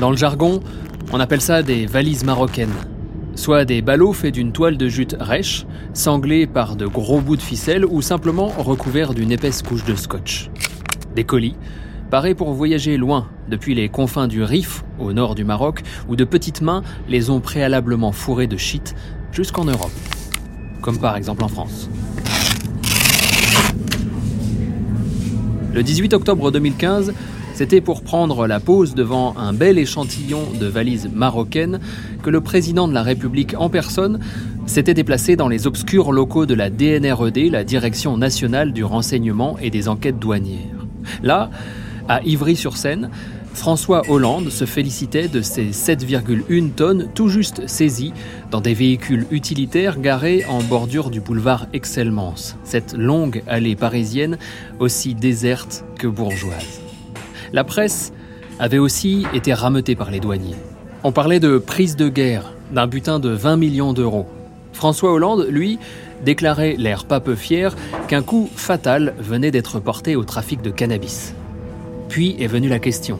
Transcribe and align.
Dans 0.00 0.10
le 0.10 0.16
jargon, 0.16 0.60
on 1.12 1.20
appelle 1.20 1.40
ça 1.40 1.62
des 1.62 1.86
valises 1.86 2.22
marocaines. 2.22 2.74
Soit 3.34 3.64
des 3.64 3.80
ballots 3.80 4.12
faits 4.12 4.34
d'une 4.34 4.52
toile 4.52 4.76
de 4.76 4.88
jute 4.88 5.16
rêche, 5.18 5.66
sanglés 5.94 6.46
par 6.46 6.76
de 6.76 6.86
gros 6.86 7.20
bouts 7.20 7.36
de 7.36 7.42
ficelle 7.42 7.86
ou 7.86 8.02
simplement 8.02 8.48
recouverts 8.48 9.14
d'une 9.14 9.32
épaisse 9.32 9.62
couche 9.62 9.84
de 9.84 9.94
scotch. 9.94 10.50
Des 11.14 11.24
colis, 11.24 11.56
parés 12.10 12.34
pour 12.34 12.52
voyager 12.52 12.98
loin, 12.98 13.28
depuis 13.48 13.74
les 13.74 13.88
confins 13.88 14.28
du 14.28 14.42
Rif, 14.42 14.84
au 14.98 15.14
nord 15.14 15.34
du 15.34 15.44
Maroc, 15.44 15.82
où 16.08 16.16
de 16.16 16.24
petites 16.24 16.60
mains 16.60 16.82
les 17.08 17.30
ont 17.30 17.40
préalablement 17.40 18.12
fourrés 18.12 18.46
de 18.46 18.58
shit 18.58 18.94
jusqu'en 19.32 19.64
Europe. 19.64 19.92
Comme 20.82 20.98
par 20.98 21.16
exemple 21.16 21.42
en 21.42 21.48
France. 21.48 21.88
Le 25.72 25.82
18 25.82 26.12
octobre 26.14 26.50
2015, 26.50 27.12
c'était 27.56 27.80
pour 27.80 28.02
prendre 28.02 28.46
la 28.46 28.60
pause 28.60 28.94
devant 28.94 29.34
un 29.38 29.54
bel 29.54 29.78
échantillon 29.78 30.42
de 30.60 30.66
valises 30.66 31.08
marocaines 31.10 31.80
que 32.22 32.28
le 32.28 32.42
président 32.42 32.86
de 32.86 32.92
la 32.92 33.02
République 33.02 33.54
en 33.56 33.70
personne 33.70 34.20
s'était 34.66 34.92
déplacé 34.92 35.36
dans 35.36 35.48
les 35.48 35.66
obscurs 35.66 36.12
locaux 36.12 36.44
de 36.44 36.52
la 36.52 36.68
DNRED, 36.68 37.50
la 37.50 37.64
Direction 37.64 38.18
nationale 38.18 38.74
du 38.74 38.84
renseignement 38.84 39.56
et 39.58 39.70
des 39.70 39.88
enquêtes 39.88 40.18
douanières. 40.18 40.84
Là, 41.22 41.50
à 42.10 42.22
Ivry-sur-Seine, 42.24 43.08
François 43.54 44.02
Hollande 44.10 44.50
se 44.50 44.66
félicitait 44.66 45.28
de 45.28 45.40
ces 45.40 45.70
7,1 45.70 46.72
tonnes 46.72 47.08
tout 47.14 47.28
juste 47.28 47.66
saisies 47.66 48.12
dans 48.50 48.60
des 48.60 48.74
véhicules 48.74 49.24
utilitaires 49.30 49.98
garés 49.98 50.44
en 50.46 50.62
bordure 50.62 51.08
du 51.08 51.22
boulevard 51.22 51.68
Excellence, 51.72 52.58
cette 52.64 52.92
longue 52.92 53.42
allée 53.46 53.76
parisienne 53.76 54.36
aussi 54.78 55.14
déserte 55.14 55.86
que 55.98 56.06
bourgeoise. 56.06 56.85
La 57.52 57.64
presse 57.64 58.12
avait 58.58 58.78
aussi 58.78 59.26
été 59.34 59.54
rameutée 59.54 59.94
par 59.94 60.10
les 60.10 60.20
douaniers. 60.20 60.56
On 61.04 61.12
parlait 61.12 61.40
de 61.40 61.58
prise 61.58 61.96
de 61.96 62.08
guerre, 62.08 62.52
d'un 62.72 62.86
butin 62.86 63.18
de 63.20 63.28
20 63.28 63.56
millions 63.56 63.92
d'euros. 63.92 64.26
François 64.72 65.12
Hollande, 65.12 65.46
lui, 65.48 65.78
déclarait 66.24 66.74
l'air 66.78 67.04
pas 67.04 67.20
peu 67.20 67.34
fier 67.34 67.74
qu'un 68.08 68.22
coup 68.22 68.48
fatal 68.54 69.14
venait 69.18 69.50
d'être 69.50 69.80
porté 69.80 70.16
au 70.16 70.24
trafic 70.24 70.62
de 70.62 70.70
cannabis. 70.70 71.34
Puis 72.08 72.36
est 72.40 72.46
venue 72.46 72.68
la 72.68 72.78
question. 72.78 73.18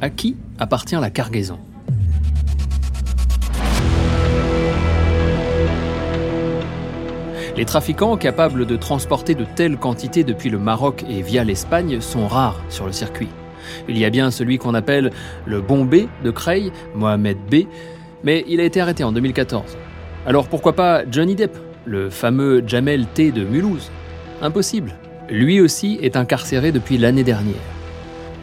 À 0.00 0.10
qui 0.10 0.36
appartient 0.58 0.96
la 0.96 1.10
cargaison? 1.10 1.58
Les 7.56 7.64
trafiquants 7.64 8.16
capables 8.16 8.66
de 8.66 8.76
transporter 8.76 9.36
de 9.36 9.44
telles 9.44 9.76
quantités 9.76 10.24
depuis 10.24 10.50
le 10.50 10.58
Maroc 10.58 11.04
et 11.08 11.22
via 11.22 11.44
l'Espagne 11.44 12.00
sont 12.00 12.26
rares 12.26 12.60
sur 12.68 12.84
le 12.86 12.92
circuit. 12.92 13.28
Il 13.88 13.98
y 13.98 14.04
a 14.04 14.10
bien 14.10 14.30
celui 14.30 14.58
qu'on 14.58 14.74
appelle 14.74 15.10
le 15.46 15.60
bon 15.60 15.84
B 15.84 16.06
de 16.22 16.30
Creil, 16.30 16.72
Mohamed 16.94 17.36
B, 17.50 17.66
mais 18.22 18.44
il 18.48 18.60
a 18.60 18.64
été 18.64 18.80
arrêté 18.80 19.04
en 19.04 19.12
2014. 19.12 19.76
Alors 20.26 20.48
pourquoi 20.48 20.74
pas 20.74 21.02
Johnny 21.10 21.34
Depp, 21.34 21.56
le 21.84 22.10
fameux 22.10 22.62
Jamel 22.66 23.06
T 23.06 23.30
de 23.30 23.44
Mulhouse? 23.44 23.90
Impossible. 24.42 24.94
Lui 25.30 25.60
aussi 25.60 25.98
est 26.02 26.16
incarcéré 26.16 26.72
depuis 26.72 26.98
l'année 26.98 27.24
dernière. 27.24 27.54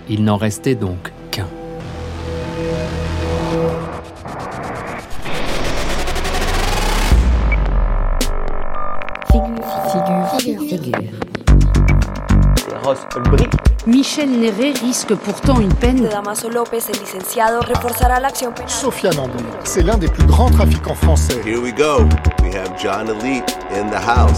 Il 0.10 0.24
n'en 0.24 0.38
restait 0.38 0.76
donc 0.76 1.12
qu'un. 1.32 1.48
Figure, 9.92 10.28
figure, 10.40 10.62
figure. 10.64 11.12
Michel 13.88 14.30
Néré 14.30 14.74
risque 14.74 15.16
pourtant 15.16 15.60
une 15.60 15.74
peine. 15.74 16.08
Damaso 16.08 16.50
López, 16.50 16.84
el 16.94 17.00
licenciado, 17.00 17.62
reforzará 17.62 18.20
la 18.20 18.28
acción 18.28 18.54
penal. 18.54 18.70
Sofiane 18.70 19.18
Ambly, 19.18 19.44
c'est 19.64 19.82
l'un 19.82 19.98
des 19.98 20.08
plus 20.08 20.26
grands 20.26 20.52
trafiquants 20.52 20.94
français. 20.94 21.42
Here 21.44 21.60
we 21.60 21.74
go. 21.74 22.08
We 22.44 22.54
have 22.56 22.78
John 22.80 23.08
Elite 23.08 23.58
in 23.74 23.90
the 23.90 23.96
house. 23.96 24.38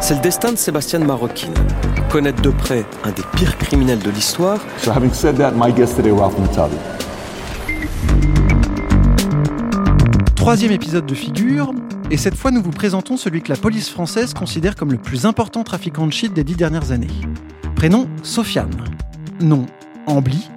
C'est 0.00 0.14
le 0.16 0.20
destin 0.20 0.50
de 0.52 0.56
Sébastien 0.56 0.98
Maroquin. 0.98 1.52
Connaître 2.10 2.42
de 2.42 2.50
près 2.50 2.84
un 3.04 3.10
des 3.12 3.22
pires 3.36 3.56
criminels 3.58 4.00
de 4.00 4.10
l'histoire, 4.10 4.58
So 4.78 4.90
having 4.90 5.12
said 5.12 5.36
that, 5.36 5.52
my 5.52 5.72
guest 5.72 5.94
today, 5.96 6.10
Ralph 6.10 6.36
Mutabi. 6.38 6.76
Troisième 10.34 10.72
épisode 10.72 11.06
de 11.06 11.14
Figure, 11.14 11.70
et 12.12 12.18
cette 12.18 12.36
fois 12.36 12.50
nous 12.50 12.62
vous 12.62 12.70
présentons 12.70 13.16
celui 13.16 13.40
que 13.40 13.48
la 13.48 13.56
police 13.56 13.88
française 13.88 14.34
considère 14.34 14.76
comme 14.76 14.92
le 14.92 14.98
plus 14.98 15.24
important 15.24 15.64
trafiquant 15.64 16.06
de 16.06 16.12
shit 16.12 16.34
des 16.34 16.44
dix 16.44 16.56
dernières 16.56 16.92
années. 16.92 17.08
Prénom 17.74 18.06
Sofiane. 18.22 18.84
Nom 19.40 19.64
Ambly. 20.06 20.50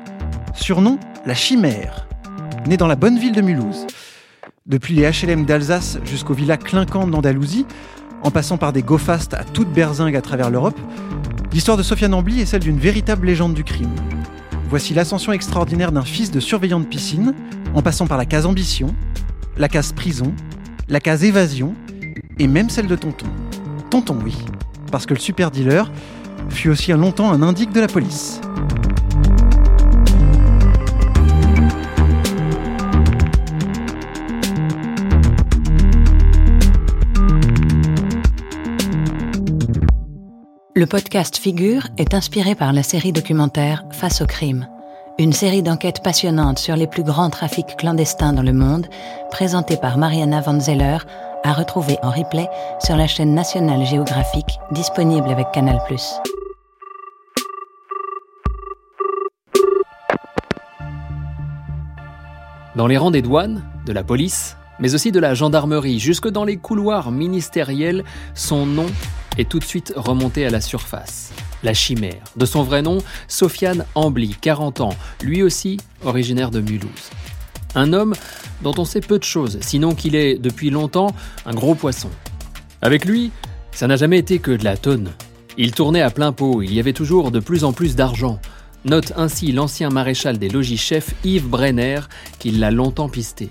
Surnom 0.54 1.00
La 1.26 1.34
Chimère. 1.34 2.10
Né 2.68 2.76
dans 2.76 2.88
la 2.88 2.98
bonne 2.98 3.18
ville 3.18 3.32
de 3.32 3.40
Mulhouse. 3.40 3.88
Depuis 4.66 4.96
les 4.96 5.10
HLM 5.10 5.46
d'Alsace 5.46 5.98
jusqu'aux 6.04 6.34
villas 6.34 6.58
clinquantes 6.58 7.10
d'Andalousie, 7.10 7.66
en 8.22 8.32
passant 8.32 8.58
par 8.58 8.74
des 8.74 8.84
go 8.84 8.98
fast 8.98 9.34
à 9.34 9.46
toute 9.46 9.72
berzingue 9.72 10.18
à 10.18 10.22
travers 10.22 10.50
l'Europe, 10.50 10.80
l'histoire 11.54 11.78
de 11.78 11.84
Sofiane 11.84 12.14
Ambly 12.14 12.42
est 12.42 12.46
celle 12.46 12.64
d'une 12.64 12.80
véritable 12.80 13.28
légende 13.28 13.54
du 13.54 13.64
crime. 13.64 13.96
Voici 14.70 14.94
l'ascension 14.94 15.32
extraordinaire 15.32 15.94
d'un 15.94 16.04
fils 16.04 16.32
de 16.32 16.42
surveillant 16.42 16.82
de 16.82 16.86
piscine, 16.86 17.34
en 17.74 17.82
passant 17.82 18.08
par 18.08 18.18
la 18.18 18.26
case 18.26 18.46
ambition, 18.46 18.94
la 19.58 19.70
case 19.70 19.94
prison, 19.94 20.34
la 20.88 21.00
case 21.00 21.24
évasion 21.24 21.74
et 22.40 22.48
même 22.48 22.70
celle 22.70 22.88
de 22.88 22.96
Tonton. 22.96 23.28
Tonton, 23.90 24.20
oui, 24.24 24.36
parce 24.92 25.06
que 25.06 25.14
le 25.14 25.20
super 25.20 25.52
dealer 25.52 25.92
fut 26.50 26.70
aussi 26.70 26.92
un 26.92 26.98
longtemps 26.98 27.32
un 27.32 27.42
indique 27.42 27.72
de 27.72 27.80
la 27.80 27.88
police. 27.88 28.42
Le 40.78 40.86
podcast 40.86 41.38
Figure 41.38 41.88
est 41.98 42.14
inspiré 42.14 42.54
par 42.54 42.74
la 42.74 42.84
série 42.84 43.14
documentaire 43.14 43.86
Face 43.92 44.22
au 44.22 44.26
crime, 44.26 44.68
une 45.18 45.34
série 45.34 45.64
d'enquêtes 45.64 46.04
passionnantes 46.04 46.60
sur 46.60 46.76
les 46.76 46.88
plus 46.88 47.04
grands 47.04 47.30
trafics 47.30 47.78
clandestins 47.78 48.34
dans 48.34 48.42
le 48.42 48.52
monde, 48.52 48.88
présentée 49.32 49.78
par 49.78 49.98
Mariana 49.98 50.42
Van 50.42 50.60
Zeller, 50.60 50.98
à 51.44 51.54
retrouver 51.54 51.98
en 52.02 52.10
replay 52.10 52.50
sur 52.80 52.98
la 52.98 53.08
chaîne 53.08 53.34
nationale 53.34 53.86
géographique 53.86 54.60
disponible 54.72 55.30
avec 55.30 55.52
Canal+. 55.52 55.80
Dans 62.76 62.88
les 62.88 62.98
rangs 62.98 63.12
des 63.12 63.22
douanes, 63.22 63.64
de 63.86 63.94
la 63.94 64.04
police, 64.04 64.58
mais 64.80 64.96
aussi 64.96 65.14
de 65.14 65.20
la 65.20 65.34
gendarmerie, 65.34 66.00
jusque 66.00 66.28
dans 66.28 66.44
les 66.44 66.58
couloirs 66.58 67.12
ministériels, 67.12 68.04
son 68.34 68.66
nom 68.66 68.88
est 69.38 69.50
tout 69.50 69.60
de 69.60 69.64
suite 69.64 69.94
remonté 69.96 70.46
à 70.46 70.50
la 70.50 70.62
surface. 70.62 71.32
La 71.64 71.74
chimère. 71.74 72.24
De 72.36 72.46
son 72.46 72.64
vrai 72.64 72.82
nom, 72.82 73.00
Sofiane 73.28 73.86
Ambly, 73.96 74.36
40 74.40 74.82
ans, 74.82 74.96
lui 75.22 75.44
aussi 75.44 75.78
originaire 76.04 76.52
de 76.52 76.62
Mulhouse. 76.62 77.10
Un 77.76 77.92
homme 77.94 78.14
dont 78.62 78.74
on 78.78 78.86
sait 78.86 79.02
peu 79.02 79.20
de 79.20 79.24
choses, 79.24 79.58
sinon 79.62 79.94
qu'il 79.96 80.16
est 80.16 80.36
depuis 80.38 80.70
longtemps 80.70 81.14
un 81.46 81.54
gros 81.54 81.76
poisson. 81.76 82.10
Avec 82.82 83.06
lui, 83.06 83.32
ça 83.72 83.88
n'a 83.88 83.98
jamais 83.98 84.20
été 84.20 84.40
que 84.40 84.52
de 84.52 84.64
la 84.64 84.78
tonne. 84.78 85.12
Il 85.58 85.72
tournait 85.72 86.02
à 86.02 86.10
plein 86.10 86.32
pot, 86.32 86.62
il 86.62 86.74
y 86.74 86.80
avait 86.80 86.94
toujours 86.94 87.32
de 87.32 87.40
plus 87.40 87.64
en 87.64 87.74
plus 87.74 87.96
d'argent. 87.96 88.40
Note 88.86 89.14
ainsi 89.18 89.52
l'ancien 89.52 89.90
maréchal 89.90 90.38
des 90.38 90.50
logis-chefs 90.50 91.16
Yves 91.24 91.48
Brenner, 91.48 92.02
qui 92.40 92.52
l'a 92.52 92.72
longtemps 92.72 93.10
pisté. 93.10 93.50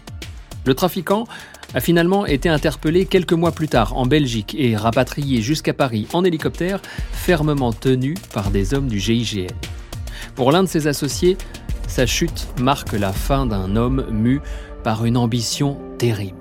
Le 0.64 0.74
trafiquant 0.74 1.26
a 1.74 1.80
finalement 1.80 2.24
été 2.24 2.48
interpellé 2.48 3.04
quelques 3.04 3.32
mois 3.32 3.52
plus 3.52 3.68
tard 3.68 3.96
en 3.96 4.06
Belgique 4.06 4.54
et 4.58 4.76
rapatrié 4.76 5.42
jusqu'à 5.42 5.74
Paris 5.74 6.06
en 6.12 6.24
hélicoptère, 6.24 6.80
fermement 7.12 7.72
tenu 7.72 8.14
par 8.32 8.50
des 8.50 8.74
hommes 8.74 8.88
du 8.88 8.98
GIGN. 8.98 9.48
Pour 10.34 10.52
l'un 10.52 10.62
de 10.62 10.68
ses 10.68 10.86
associés, 10.86 11.36
sa 11.88 12.06
chute 12.06 12.48
marque 12.60 12.92
la 12.92 13.12
fin 13.12 13.46
d'un 13.46 13.76
homme 13.76 14.06
mu 14.10 14.40
par 14.82 15.04
une 15.04 15.16
ambition 15.16 15.78
terrible. 15.98 16.36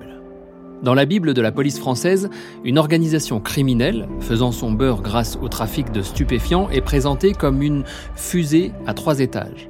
Dans 0.84 0.94
la 0.94 1.06
Bible 1.06 1.34
de 1.34 1.42
la 1.42 1.54
police 1.54 1.80
française, 1.80 2.30
une 2.66 2.78
organisation 2.78 3.40
criminelle, 3.40 4.08
faisant 4.20 4.52
son 4.52 4.72
beurre 4.72 5.02
grâce 5.02 5.38
au 5.42 5.48
trafic 5.48 5.92
de 5.92 6.02
stupéfiants, 6.02 6.70
est 6.70 6.82
présentée 6.82 7.32
comme 7.32 7.62
une 7.62 7.86
fusée 8.16 8.74
à 8.86 8.94
trois 8.94 9.20
étages. 9.22 9.68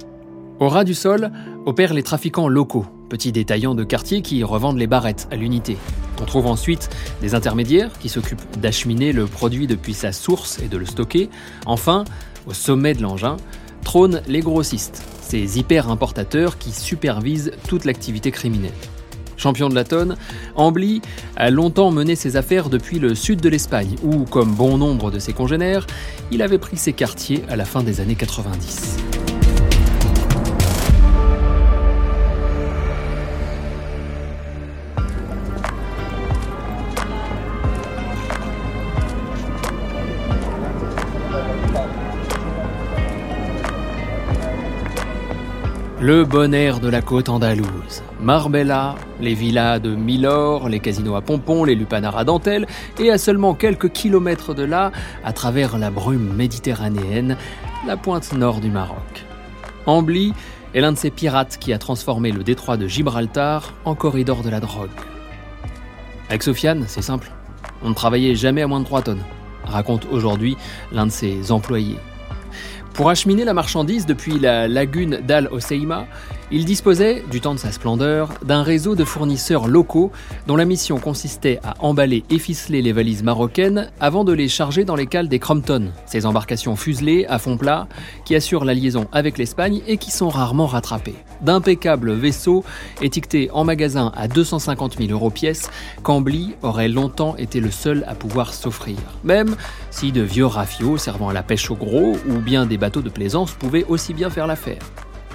Au 0.58 0.68
ras 0.68 0.82
du 0.82 0.94
sol 0.94 1.30
opèrent 1.66 1.94
les 1.94 2.02
trafiquants 2.02 2.48
locaux, 2.48 2.86
petits 3.14 3.30
détaillants 3.30 3.76
de 3.76 3.84
quartier 3.84 4.22
qui 4.22 4.42
revendent 4.42 4.76
les 4.76 4.88
barrettes 4.88 5.28
à 5.30 5.36
l'unité. 5.36 5.76
On 6.20 6.24
trouve 6.24 6.48
ensuite 6.48 6.90
des 7.22 7.36
intermédiaires 7.36 7.96
qui 8.00 8.08
s'occupent 8.08 8.42
d'acheminer 8.60 9.12
le 9.12 9.26
produit 9.26 9.68
depuis 9.68 9.94
sa 9.94 10.10
source 10.10 10.58
et 10.58 10.66
de 10.66 10.76
le 10.76 10.84
stocker. 10.84 11.30
Enfin, 11.64 12.02
au 12.48 12.52
sommet 12.52 12.92
de 12.92 13.02
l'engin, 13.02 13.36
trônent 13.84 14.20
les 14.26 14.40
grossistes, 14.40 15.04
ces 15.20 15.60
hyper-importateurs 15.60 16.58
qui 16.58 16.72
supervisent 16.72 17.52
toute 17.68 17.84
l'activité 17.84 18.32
criminelle. 18.32 18.72
Champion 19.36 19.68
de 19.68 19.76
la 19.76 19.84
tonne, 19.84 20.16
Ambly 20.56 21.00
a 21.36 21.50
longtemps 21.50 21.92
mené 21.92 22.16
ses 22.16 22.34
affaires 22.34 22.68
depuis 22.68 22.98
le 22.98 23.14
sud 23.14 23.40
de 23.40 23.48
l'Espagne, 23.48 23.94
où, 24.02 24.24
comme 24.24 24.56
bon 24.56 24.76
nombre 24.76 25.12
de 25.12 25.20
ses 25.20 25.32
congénères, 25.32 25.86
il 26.32 26.42
avait 26.42 26.58
pris 26.58 26.76
ses 26.76 26.94
quartiers 26.94 27.44
à 27.48 27.54
la 27.54 27.64
fin 27.64 27.84
des 27.84 28.00
années 28.00 28.16
90. 28.16 29.13
Le 46.04 46.26
bon 46.26 46.52
air 46.52 46.80
de 46.80 46.88
la 46.90 47.00
côte 47.00 47.30
andalouse. 47.30 48.02
Marbella, 48.20 48.94
les 49.22 49.32
villas 49.32 49.80
de 49.80 49.94
Milor, 49.94 50.68
les 50.68 50.78
casinos 50.78 51.16
à 51.16 51.22
pompons, 51.22 51.64
les 51.64 51.74
lupanars 51.74 52.18
à 52.18 52.24
dentelle, 52.24 52.66
et 52.98 53.10
à 53.10 53.16
seulement 53.16 53.54
quelques 53.54 53.88
kilomètres 53.88 54.52
de 54.52 54.64
là, 54.64 54.92
à 55.24 55.32
travers 55.32 55.78
la 55.78 55.90
brume 55.90 56.34
méditerranéenne, 56.34 57.38
la 57.86 57.96
pointe 57.96 58.34
nord 58.34 58.60
du 58.60 58.70
Maroc. 58.70 59.24
Ambly 59.86 60.34
est 60.74 60.82
l'un 60.82 60.92
de 60.92 60.98
ces 60.98 61.08
pirates 61.08 61.56
qui 61.58 61.72
a 61.72 61.78
transformé 61.78 62.32
le 62.32 62.44
détroit 62.44 62.76
de 62.76 62.86
Gibraltar 62.86 63.72
en 63.86 63.94
corridor 63.94 64.42
de 64.42 64.50
la 64.50 64.60
drogue. 64.60 64.90
Avec 66.28 66.42
Sofiane, 66.42 66.84
c'est 66.86 67.00
simple. 67.00 67.32
On 67.82 67.88
ne 67.88 67.94
travaillait 67.94 68.34
jamais 68.34 68.60
à 68.60 68.66
moins 68.66 68.80
de 68.80 68.84
3 68.84 69.00
tonnes, 69.00 69.24
raconte 69.64 70.06
aujourd'hui 70.12 70.58
l'un 70.92 71.06
de 71.06 71.12
ses 71.12 71.50
employés. 71.50 71.96
Pour 72.94 73.10
acheminer 73.10 73.44
la 73.44 73.54
marchandise 73.54 74.06
depuis 74.06 74.38
la 74.38 74.68
lagune 74.68 75.16
d'Al 75.16 75.48
Hoceima, 75.50 76.06
il 76.50 76.64
disposait, 76.64 77.24
du 77.30 77.40
temps 77.40 77.54
de 77.54 77.58
sa 77.58 77.72
splendeur, 77.72 78.28
d'un 78.44 78.62
réseau 78.62 78.94
de 78.94 79.04
fournisseurs 79.04 79.66
locaux 79.66 80.12
dont 80.46 80.56
la 80.56 80.64
mission 80.64 80.98
consistait 80.98 81.58
à 81.64 81.74
emballer 81.80 82.24
et 82.30 82.38
ficeler 82.38 82.82
les 82.82 82.92
valises 82.92 83.22
marocaines 83.22 83.90
avant 84.00 84.24
de 84.24 84.32
les 84.32 84.48
charger 84.48 84.84
dans 84.84 84.94
les 84.94 85.06
cales 85.06 85.28
des 85.28 85.38
Crompton, 85.38 85.90
ces 86.06 86.26
embarcations 86.26 86.76
fuselées 86.76 87.26
à 87.26 87.38
fond 87.38 87.56
plat 87.56 87.88
qui 88.24 88.34
assurent 88.34 88.64
la 88.64 88.74
liaison 88.74 89.06
avec 89.12 89.38
l'Espagne 89.38 89.82
et 89.86 89.96
qui 89.96 90.10
sont 90.10 90.28
rarement 90.28 90.66
rattrapées. 90.66 91.16
D'impeccables 91.40 92.12
vaisseaux 92.12 92.64
étiquetés 93.00 93.50
en 93.52 93.64
magasin 93.64 94.12
à 94.14 94.28
250 94.28 94.98
000 94.98 95.10
euros 95.10 95.30
pièce, 95.30 95.70
Cambly 96.02 96.54
aurait 96.62 96.88
longtemps 96.88 97.36
été 97.36 97.60
le 97.60 97.70
seul 97.70 98.04
à 98.06 98.14
pouvoir 98.14 98.54
s'offrir. 98.54 98.96
Même 99.24 99.56
si 99.90 100.12
de 100.12 100.22
vieux 100.22 100.46
rafiaux 100.46 100.98
servant 100.98 101.28
à 101.28 101.32
la 101.32 101.42
pêche 101.42 101.70
au 101.70 101.76
gros 101.76 102.16
ou 102.28 102.38
bien 102.38 102.66
des 102.66 102.78
bateaux 102.78 103.02
de 103.02 103.10
plaisance 103.10 103.52
pouvaient 103.52 103.84
aussi 103.84 104.14
bien 104.14 104.30
faire 104.30 104.46
l'affaire. 104.46 104.82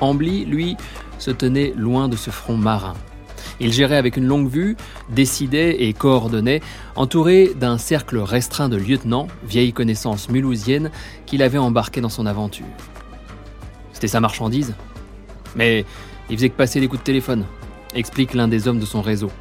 Ambly, 0.01 0.45
lui, 0.45 0.77
se 1.17 1.31
tenait 1.31 1.73
loin 1.75 2.07
de 2.07 2.15
ce 2.15 2.29
front 2.29 2.57
marin. 2.57 2.93
Il 3.59 3.73
gérait 3.73 3.97
avec 3.97 4.15
une 4.15 4.25
longue 4.25 4.49
vue, 4.49 4.77
décidait 5.09 5.83
et 5.83 5.93
coordonnait, 5.93 6.61
entouré 6.95 7.51
d'un 7.55 7.77
cercle 7.77 8.17
restreint 8.17 8.69
de 8.69 8.77
lieutenants, 8.77 9.27
vieilles 9.43 9.73
connaissances 9.73 10.29
mulhousiennes, 10.29 10.91
qu'il 11.25 11.43
avait 11.43 11.57
embarqués 11.57 12.01
dans 12.01 12.09
son 12.09 12.25
aventure. 12.25 12.65
C'était 13.91 14.07
sa 14.07 14.21
marchandise. 14.21 14.75
Mais 15.55 15.85
il 16.29 16.37
faisait 16.37 16.49
que 16.49 16.55
passer 16.55 16.79
des 16.79 16.87
coups 16.87 17.01
de 17.01 17.05
téléphone, 17.05 17.45
explique 17.93 18.33
l'un 18.33 18.47
des 18.47 18.67
hommes 18.67 18.79
de 18.79 18.85
son 18.85 19.01
réseau. 19.01 19.31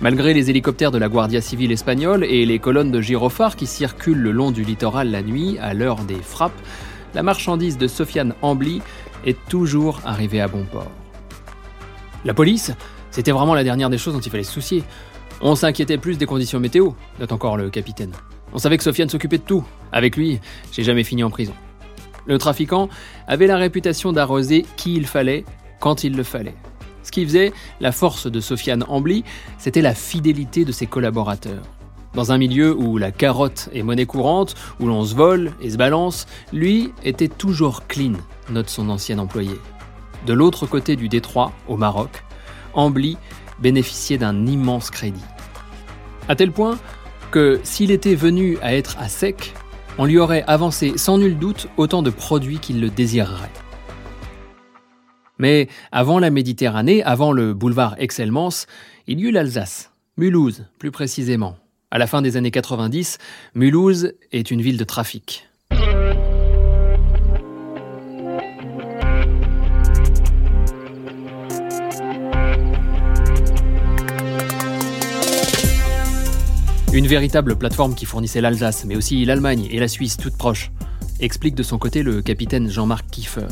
Malgré 0.00 0.34
les 0.34 0.50
hélicoptères 0.50 0.90
de 0.90 0.98
la 0.98 1.08
Guardia 1.08 1.40
civile 1.40 1.72
espagnole 1.72 2.24
et 2.24 2.46
les 2.46 2.58
colonnes 2.58 2.90
de 2.90 3.00
gyrophares 3.00 3.56
qui 3.56 3.66
circulent 3.66 4.20
le 4.20 4.32
long 4.32 4.50
du 4.50 4.64
littoral 4.64 5.10
la 5.10 5.22
nuit 5.22 5.58
à 5.60 5.74
l'heure 5.74 6.04
des 6.04 6.20
frappes, 6.20 6.58
la 7.14 7.22
marchandise 7.22 7.78
de 7.78 7.86
Sofiane 7.86 8.34
Ambly 8.42 8.82
est 9.24 9.38
toujours 9.48 10.00
arrivée 10.04 10.40
à 10.40 10.48
bon 10.48 10.64
port. 10.64 10.90
La 12.24 12.34
police, 12.34 12.72
c'était 13.10 13.32
vraiment 13.32 13.54
la 13.54 13.64
dernière 13.64 13.90
des 13.90 13.98
choses 13.98 14.14
dont 14.14 14.20
il 14.20 14.30
fallait 14.30 14.44
se 14.44 14.52
soucier. 14.52 14.82
On 15.40 15.54
s'inquiétait 15.54 15.98
plus 15.98 16.16
des 16.16 16.26
conditions 16.26 16.60
météo, 16.60 16.90
note 17.20 17.32
encore 17.32 17.56
le 17.56 17.70
capitaine. 17.70 18.12
On 18.52 18.58
savait 18.58 18.76
que 18.76 18.84
Sofiane 18.84 19.08
s'occupait 19.08 19.38
de 19.38 19.42
tout. 19.42 19.64
Avec 19.92 20.16
lui, 20.16 20.40
j'ai 20.72 20.84
jamais 20.84 21.04
fini 21.04 21.24
en 21.24 21.30
prison. 21.30 21.54
Le 22.26 22.38
trafiquant 22.38 22.88
avait 23.26 23.46
la 23.46 23.56
réputation 23.56 24.12
d'arroser 24.12 24.64
qui 24.76 24.94
il 24.94 25.06
fallait, 25.06 25.44
quand 25.80 26.04
il 26.04 26.16
le 26.16 26.22
fallait. 26.22 26.54
Ce 27.02 27.10
qui 27.10 27.24
faisait 27.24 27.52
la 27.80 27.92
force 27.92 28.26
de 28.30 28.40
Sofiane 28.40 28.84
Ambly, 28.88 29.24
c'était 29.58 29.82
la 29.82 29.94
fidélité 29.94 30.64
de 30.64 30.72
ses 30.72 30.86
collaborateurs. 30.86 31.62
Dans 32.14 32.30
un 32.30 32.38
milieu 32.38 32.74
où 32.74 32.96
la 32.96 33.10
carotte 33.10 33.68
est 33.72 33.82
monnaie 33.82 34.06
courante, 34.06 34.54
où 34.78 34.86
l'on 34.86 35.04
se 35.04 35.14
vole 35.14 35.52
et 35.60 35.70
se 35.70 35.76
balance, 35.76 36.26
lui 36.52 36.92
était 37.02 37.28
toujours 37.28 37.86
clean, 37.88 38.12
note 38.50 38.70
son 38.70 38.88
ancien 38.88 39.18
employé. 39.18 39.58
De 40.26 40.32
l'autre 40.32 40.66
côté 40.66 40.94
du 40.94 41.08
détroit, 41.08 41.52
au 41.68 41.76
Maroc, 41.76 42.24
Ambly 42.72 43.16
bénéficiait 43.60 44.18
d'un 44.18 44.46
immense 44.46 44.90
crédit. 44.90 45.24
À 46.28 46.36
tel 46.36 46.52
point 46.52 46.78
que 47.32 47.60
s'il 47.64 47.90
était 47.90 48.14
venu 48.14 48.58
à 48.62 48.74
être 48.74 48.96
à 48.98 49.08
sec, 49.08 49.52
on 49.98 50.04
lui 50.04 50.18
aurait 50.18 50.44
avancé 50.46 50.96
sans 50.96 51.18
nul 51.18 51.36
doute 51.38 51.68
autant 51.76 52.02
de 52.02 52.10
produits 52.10 52.58
qu'il 52.58 52.80
le 52.80 52.90
désirerait. 52.90 53.50
Mais 55.38 55.68
avant 55.90 56.20
la 56.20 56.30
Méditerranée, 56.30 57.02
avant 57.02 57.32
le 57.32 57.54
boulevard 57.54 57.96
Excellence, 57.98 58.66
il 59.08 59.18
y 59.18 59.24
eut 59.24 59.32
l'Alsace, 59.32 59.90
Mulhouse 60.16 60.64
plus 60.78 60.92
précisément, 60.92 61.56
à 61.94 61.98
la 61.98 62.08
fin 62.08 62.22
des 62.22 62.36
années 62.36 62.50
90, 62.50 63.18
Mulhouse 63.54 64.14
est 64.32 64.50
une 64.50 64.60
ville 64.60 64.76
de 64.76 64.82
trafic. 64.82 65.46
Une 76.92 77.06
véritable 77.06 77.54
plateforme 77.54 77.94
qui 77.94 78.06
fournissait 78.06 78.40
l'Alsace, 78.40 78.84
mais 78.84 78.96
aussi 78.96 79.24
l'Allemagne 79.24 79.68
et 79.70 79.78
la 79.78 79.86
Suisse 79.86 80.16
toutes 80.16 80.36
proches, 80.36 80.72
explique 81.20 81.54
de 81.54 81.62
son 81.62 81.78
côté 81.78 82.02
le 82.02 82.22
capitaine 82.22 82.68
Jean-Marc 82.68 83.06
Kiefer. 83.08 83.46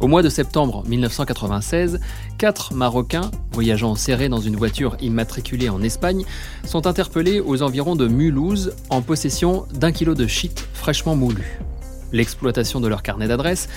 Au 0.00 0.06
mois 0.06 0.22
de 0.22 0.28
septembre 0.28 0.84
1996, 0.86 2.00
quatre 2.38 2.74
Marocains, 2.74 3.30
voyageant 3.52 3.94
serrés 3.94 4.28
dans 4.28 4.40
une 4.40 4.56
voiture 4.56 4.96
immatriculée 5.00 5.68
en 5.68 5.82
Espagne, 5.82 6.24
sont 6.64 6.86
interpellés 6.86 7.40
aux 7.40 7.62
environs 7.62 7.96
de 7.96 8.08
Mulhouse 8.08 8.74
en 8.90 9.02
possession 9.02 9.66
d'un 9.72 9.92
kilo 9.92 10.14
de 10.14 10.26
shit 10.26 10.66
fraîchement 10.74 11.16
moulu. 11.16 11.60
L'exploitation 12.12 12.80
de 12.80 12.88
leur 12.88 13.02
carnet 13.02 13.28
d'adresse 13.28 13.68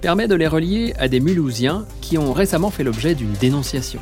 permet 0.00 0.28
de 0.28 0.34
les 0.34 0.46
relier 0.46 0.94
à 0.98 1.08
des 1.08 1.20
Mulhousiens 1.20 1.86
qui 2.00 2.18
ont 2.18 2.32
récemment 2.32 2.70
fait 2.70 2.84
l'objet 2.84 3.14
d'une 3.14 3.32
dénonciation. 3.32 4.00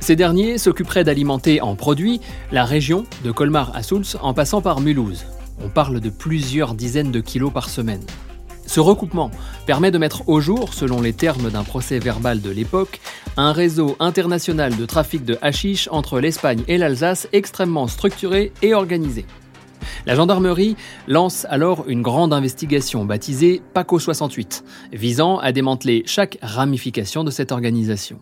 Ces 0.00 0.16
derniers 0.16 0.58
s'occuperaient 0.58 1.04
d'alimenter 1.04 1.60
en 1.60 1.76
produits 1.76 2.20
la 2.52 2.64
région 2.64 3.04
de 3.22 3.30
Colmar 3.30 3.70
à 3.74 3.82
Soultz 3.82 4.16
en 4.22 4.32
passant 4.32 4.62
par 4.62 4.80
Mulhouse. 4.80 5.26
On 5.62 5.68
parle 5.68 6.00
de 6.00 6.08
plusieurs 6.08 6.74
dizaines 6.74 7.12
de 7.12 7.20
kilos 7.20 7.52
par 7.52 7.68
semaine. 7.68 8.02
Ce 8.66 8.80
recoupement 8.80 9.30
permet 9.70 9.92
de 9.92 9.98
mettre 9.98 10.28
au 10.28 10.40
jour, 10.40 10.74
selon 10.74 11.00
les 11.00 11.12
termes 11.12 11.48
d'un 11.48 11.62
procès 11.62 12.00
verbal 12.00 12.40
de 12.40 12.50
l'époque, 12.50 12.98
un 13.36 13.52
réseau 13.52 13.94
international 14.00 14.76
de 14.76 14.84
trafic 14.84 15.24
de 15.24 15.38
hashish 15.42 15.88
entre 15.92 16.18
l'Espagne 16.18 16.64
et 16.66 16.76
l'Alsace 16.76 17.28
extrêmement 17.32 17.86
structuré 17.86 18.50
et 18.62 18.74
organisé. 18.74 19.26
La 20.06 20.16
gendarmerie 20.16 20.74
lance 21.06 21.46
alors 21.50 21.84
une 21.86 22.02
grande 22.02 22.32
investigation 22.32 23.04
baptisée 23.04 23.62
PACO 23.72 24.00
68, 24.00 24.64
visant 24.92 25.38
à 25.38 25.52
démanteler 25.52 26.02
chaque 26.04 26.38
ramification 26.42 27.22
de 27.22 27.30
cette 27.30 27.52
organisation. 27.52 28.18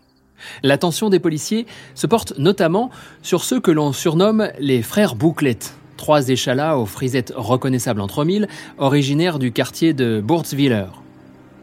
L'attention 0.62 1.08
des 1.08 1.18
policiers 1.18 1.64
se 1.94 2.06
porte 2.06 2.34
notamment 2.36 2.90
sur 3.22 3.42
ceux 3.42 3.58
que 3.58 3.70
l'on 3.70 3.94
surnomme 3.94 4.50
les 4.58 4.82
frères 4.82 5.14
bouclettes, 5.14 5.78
trois 5.96 6.28
échalas 6.28 6.76
aux 6.76 6.84
frisettes 6.84 7.32
reconnaissables 7.34 8.02
entre 8.02 8.26
mille, 8.26 8.48
originaires 8.76 9.38
du 9.38 9.50
quartier 9.50 9.94
de 9.94 10.20
Burzwiller. 10.22 10.88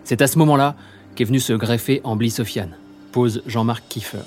C'est 0.06 0.22
à 0.22 0.28
ce 0.28 0.38
moment-là 0.38 0.76
qu'est 1.16 1.24
venu 1.24 1.40
se 1.40 1.52
greffer 1.52 2.00
Ambly 2.04 2.30
Sofiane, 2.30 2.76
pose 3.12 3.42
Jean-Marc 3.48 3.86
Kiefer. 3.90 4.20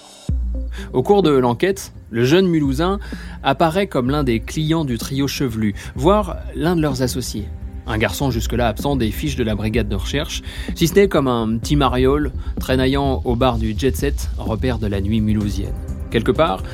Au 0.92 1.04
cours 1.04 1.22
de 1.22 1.30
l'enquête, 1.30 1.92
le 2.10 2.24
jeune 2.24 2.48
Mulhousin 2.48 2.98
apparaît 3.44 3.86
comme 3.86 4.10
l'un 4.10 4.24
des 4.24 4.40
clients 4.40 4.84
du 4.84 4.98
trio 4.98 5.28
chevelu, 5.28 5.76
voire 5.94 6.38
l'un 6.56 6.74
de 6.74 6.82
leurs 6.82 7.02
associés. 7.02 7.46
Un 7.86 7.96
garçon 7.96 8.32
jusque-là 8.32 8.66
absent 8.66 8.96
des 8.96 9.12
fiches 9.12 9.36
de 9.36 9.44
la 9.44 9.54
brigade 9.54 9.88
de 9.88 9.94
recherche, 9.94 10.42
si 10.74 10.88
ce 10.88 10.94
n'est 10.94 11.08
comme 11.08 11.28
un 11.28 11.58
petit 11.58 11.76
mariole 11.76 12.32
traînaillant 12.58 13.22
au 13.24 13.36
bar 13.36 13.56
du 13.56 13.72
Jet 13.78 13.96
Set, 13.96 14.30
repère 14.36 14.80
de 14.80 14.88
la 14.88 15.00
nuit 15.00 15.20
mulhousienne. 15.20 15.74
Quelque 16.10 16.32
part, 16.32 16.64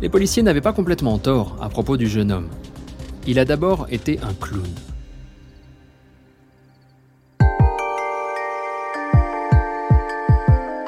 les 0.00 0.08
policiers 0.08 0.42
n'avaient 0.42 0.62
pas 0.62 0.72
complètement 0.72 1.18
tort 1.18 1.58
à 1.60 1.68
propos 1.68 1.98
du 1.98 2.08
jeune 2.08 2.32
homme. 2.32 2.48
Il 3.26 3.38
a 3.38 3.44
d'abord 3.44 3.88
été 3.90 4.18
un 4.22 4.32
clown. 4.32 4.64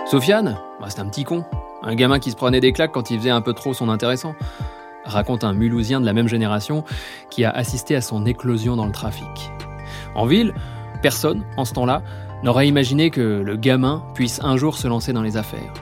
Sofiane, 0.08 0.56
bah, 0.80 0.86
c'est 0.88 1.00
un 1.00 1.08
petit 1.08 1.24
con, 1.24 1.44
un 1.82 1.96
gamin 1.96 2.20
qui 2.20 2.30
se 2.30 2.36
prenait 2.36 2.60
des 2.60 2.72
claques 2.72 2.92
quand 2.92 3.10
il 3.10 3.18
faisait 3.18 3.30
un 3.30 3.40
peu 3.40 3.54
trop 3.54 3.74
son 3.74 3.88
intéressant, 3.88 4.36
raconte 5.04 5.42
un 5.42 5.52
Mulhousien 5.52 6.00
de 6.00 6.06
la 6.06 6.12
même 6.12 6.28
génération 6.28 6.84
qui 7.28 7.44
a 7.44 7.50
assisté 7.50 7.96
à 7.96 8.00
son 8.00 8.24
éclosion 8.24 8.76
dans 8.76 8.86
le 8.86 8.92
trafic. 8.92 9.50
En 10.14 10.24
ville, 10.24 10.54
personne, 11.02 11.42
en 11.56 11.64
ce 11.64 11.72
temps-là, 11.72 12.02
n'aurait 12.44 12.68
imaginé 12.68 13.10
que 13.10 13.42
le 13.44 13.56
gamin 13.56 14.04
puisse 14.14 14.40
un 14.44 14.56
jour 14.56 14.76
se 14.76 14.86
lancer 14.86 15.12
dans 15.12 15.22
les 15.22 15.36
affaires. 15.36 15.72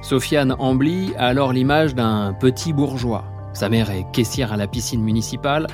Sofiane 0.00 0.56
Ambly 0.58 1.12
a 1.18 1.26
alors 1.26 1.52
l'image 1.52 1.94
d'un 1.94 2.32
petit 2.32 2.72
bourgeois, 2.72 3.24
sa 3.52 3.68
mère 3.68 3.90
est 3.90 4.06
caissière 4.12 4.54
à 4.54 4.56
la 4.56 4.66
piscine 4.66 5.02
municipale 5.02 5.66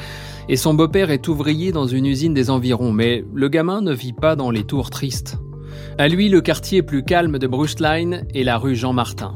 et 0.49 0.57
son 0.57 0.75
beau-père 0.75 1.12
est 1.12 1.29
ouvrier 1.29 1.71
dans 1.71 1.87
une 1.87 2.07
usine 2.07 2.35
des 2.35 2.50
environs, 2.50 2.90
mais 2.90 3.25
le 3.33 3.49
gamin 3.49 3.83
ne 3.83 3.93
vit 3.93 4.12
pas 4.12 4.35
dans 4.35 4.50
les 4.50 4.64
tours 4.64 4.90
tristes. 4.90 5.38
À 5.99 6.08
lui, 6.08 6.28
le 6.28 6.40
quartier 6.40 6.82
plus 6.82 7.04
calme 7.04 7.38
de 7.38 7.46
Brustlein 7.46 8.22
est 8.34 8.42
la 8.42 8.56
rue 8.58 8.75
Jean-Martin. 8.75 9.34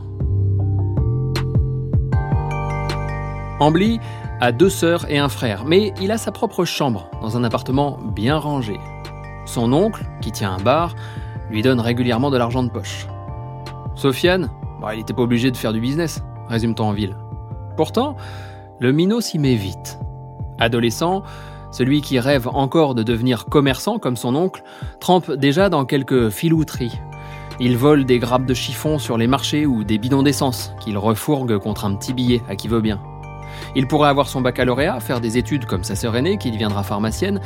Ambly 3.60 4.00
a 4.40 4.52
deux 4.52 4.68
sœurs 4.68 5.10
et 5.10 5.18
un 5.18 5.28
frère, 5.28 5.64
mais 5.64 5.92
il 6.00 6.10
a 6.10 6.18
sa 6.18 6.32
propre 6.32 6.64
chambre 6.64 7.08
dans 7.22 7.36
un 7.36 7.44
appartement 7.44 7.98
bien 8.14 8.36
rangé. 8.36 8.78
Son 9.46 9.72
oncle, 9.72 10.04
qui 10.20 10.32
tient 10.32 10.52
un 10.52 10.62
bar, 10.62 10.94
lui 11.50 11.62
donne 11.62 11.80
régulièrement 11.80 12.30
de 12.30 12.36
l'argent 12.36 12.62
de 12.62 12.70
poche. 12.70 13.06
Sofiane, 13.94 14.50
bah, 14.80 14.94
il 14.94 14.98
n'était 14.98 15.14
pas 15.14 15.22
obligé 15.22 15.50
de 15.50 15.56
faire 15.56 15.72
du 15.72 15.80
business, 15.80 16.22
résume-t-on 16.48 16.84
en 16.84 16.92
ville. 16.92 17.16
Pourtant, 17.76 18.16
le 18.80 18.92
minot 18.92 19.20
s'y 19.20 19.38
met 19.38 19.54
vite. 19.54 19.98
Adolescent, 20.58 21.22
celui 21.74 22.02
qui 22.02 22.20
rêve 22.20 22.46
encore 22.46 22.94
de 22.94 23.02
devenir 23.02 23.46
commerçant 23.46 23.98
comme 23.98 24.16
son 24.16 24.36
oncle, 24.36 24.62
trempe 25.00 25.32
déjà 25.32 25.68
dans 25.68 25.84
quelques 25.84 26.30
filouteries. 26.30 27.00
Il 27.58 27.76
vole 27.76 28.04
des 28.04 28.20
grappes 28.20 28.46
de 28.46 28.54
chiffon 28.54 29.00
sur 29.00 29.18
les 29.18 29.26
marchés 29.26 29.66
ou 29.66 29.82
des 29.82 29.98
bidons 29.98 30.22
d'essence 30.22 30.72
qu'il 30.78 30.96
refourgue 30.96 31.58
contre 31.58 31.84
un 31.84 31.96
petit 31.96 32.12
billet 32.12 32.42
à 32.48 32.54
qui 32.54 32.68
veut 32.68 32.80
bien. 32.80 33.02
Il 33.74 33.88
pourrait 33.88 34.08
avoir 34.08 34.28
son 34.28 34.40
baccalauréat, 34.40 35.00
faire 35.00 35.20
des 35.20 35.36
études 35.36 35.66
comme 35.66 35.82
sa 35.82 35.96
sœur 35.96 36.14
aînée 36.14 36.38
qui 36.38 36.52
deviendra 36.52 36.84
pharmacienne, 36.84 37.40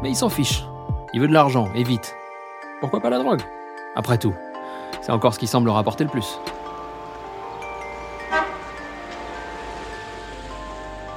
mais 0.00 0.10
il 0.10 0.16
s'en 0.16 0.28
fiche. 0.28 0.64
Il 1.12 1.20
veut 1.20 1.28
de 1.28 1.32
l'argent, 1.32 1.68
et 1.74 1.82
vite. 1.82 2.14
Pourquoi 2.80 3.00
pas 3.00 3.10
la 3.10 3.18
drogue? 3.18 3.42
Après 3.96 4.16
tout, 4.16 4.34
c'est 5.00 5.10
encore 5.10 5.34
ce 5.34 5.40
qui 5.40 5.48
semble 5.48 5.68
rapporter 5.70 6.04
le 6.04 6.10
plus. 6.10 6.38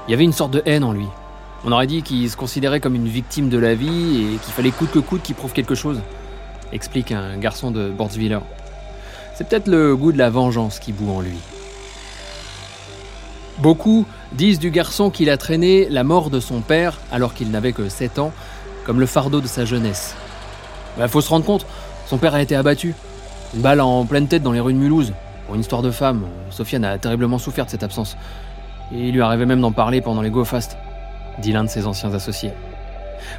Il 0.07 0.11
y 0.11 0.13
avait 0.15 0.23
une 0.23 0.33
sorte 0.33 0.51
de 0.51 0.63
haine 0.65 0.83
en 0.83 0.93
lui. 0.93 1.07
On 1.67 1.71
aurait 1.71 1.87
dit 1.87 2.03
qu'il 2.03 2.29
se 2.29 2.37
considérait 2.37 2.79
comme 2.79 2.93
une 2.93 3.07
victime 3.07 3.49
de 3.49 3.57
la 3.57 3.73
vie 3.73 4.21
et 4.21 4.37
qu'il 4.37 4.53
fallait 4.53 4.69
coûte 4.69 4.91
que 4.91 4.99
coûte 4.99 5.23
qu'il 5.23 5.33
prouve 5.33 5.51
quelque 5.51 5.73
chose, 5.73 5.99
explique 6.71 7.11
un 7.11 7.37
garçon 7.37 7.71
de 7.71 7.89
Bordswiller. 7.89 8.37
C'est 9.33 9.47
peut-être 9.47 9.67
le 9.67 9.95
goût 9.95 10.11
de 10.11 10.19
la 10.19 10.29
vengeance 10.29 10.77
qui 10.77 10.93
bout 10.93 11.11
en 11.11 11.21
lui. 11.21 11.39
Beaucoup 13.57 14.05
disent 14.33 14.59
du 14.59 14.69
garçon 14.69 15.09
qu'il 15.09 15.27
a 15.31 15.37
traîné 15.37 15.87
la 15.89 16.03
mort 16.03 16.29
de 16.29 16.39
son 16.39 16.61
père 16.61 16.99
alors 17.11 17.33
qu'il 17.33 17.49
n'avait 17.49 17.71
que 17.73 17.89
7 17.89 18.19
ans, 18.19 18.31
comme 18.85 18.99
le 18.99 19.07
fardeau 19.07 19.41
de 19.41 19.47
sa 19.47 19.65
jeunesse. 19.65 20.13
Il 20.97 20.99
bah, 20.99 21.07
faut 21.07 21.21
se 21.21 21.29
rendre 21.29 21.45
compte, 21.45 21.65
son 22.05 22.19
père 22.19 22.35
a 22.35 22.43
été 22.43 22.55
abattu. 22.55 22.93
Une 23.55 23.61
balle 23.61 23.81
en 23.81 24.05
pleine 24.05 24.27
tête 24.27 24.43
dans 24.43 24.51
les 24.51 24.59
rues 24.59 24.73
de 24.73 24.77
Mulhouse. 24.77 25.13
Pour 25.47 25.55
une 25.55 25.61
histoire 25.61 25.81
de 25.81 25.89
femme, 25.89 26.27
Sofiane 26.51 26.85
a 26.85 26.99
terriblement 26.99 27.39
souffert 27.39 27.65
de 27.65 27.71
cette 27.71 27.83
absence. 27.83 28.17
Et 28.93 29.07
il 29.07 29.15
lui 29.15 29.21
arrivait 29.21 29.47
même 29.47 29.61
d'en 29.61 29.71
parler 29.71 30.01
pendant 30.01 30.21
les 30.21 30.29
Go 30.29 30.45
Fast, 30.45 30.77
dit 31.39 31.51
l'un 31.51 31.63
de 31.63 31.69
ses 31.69 31.87
anciens 31.87 32.13
associés. 32.13 32.53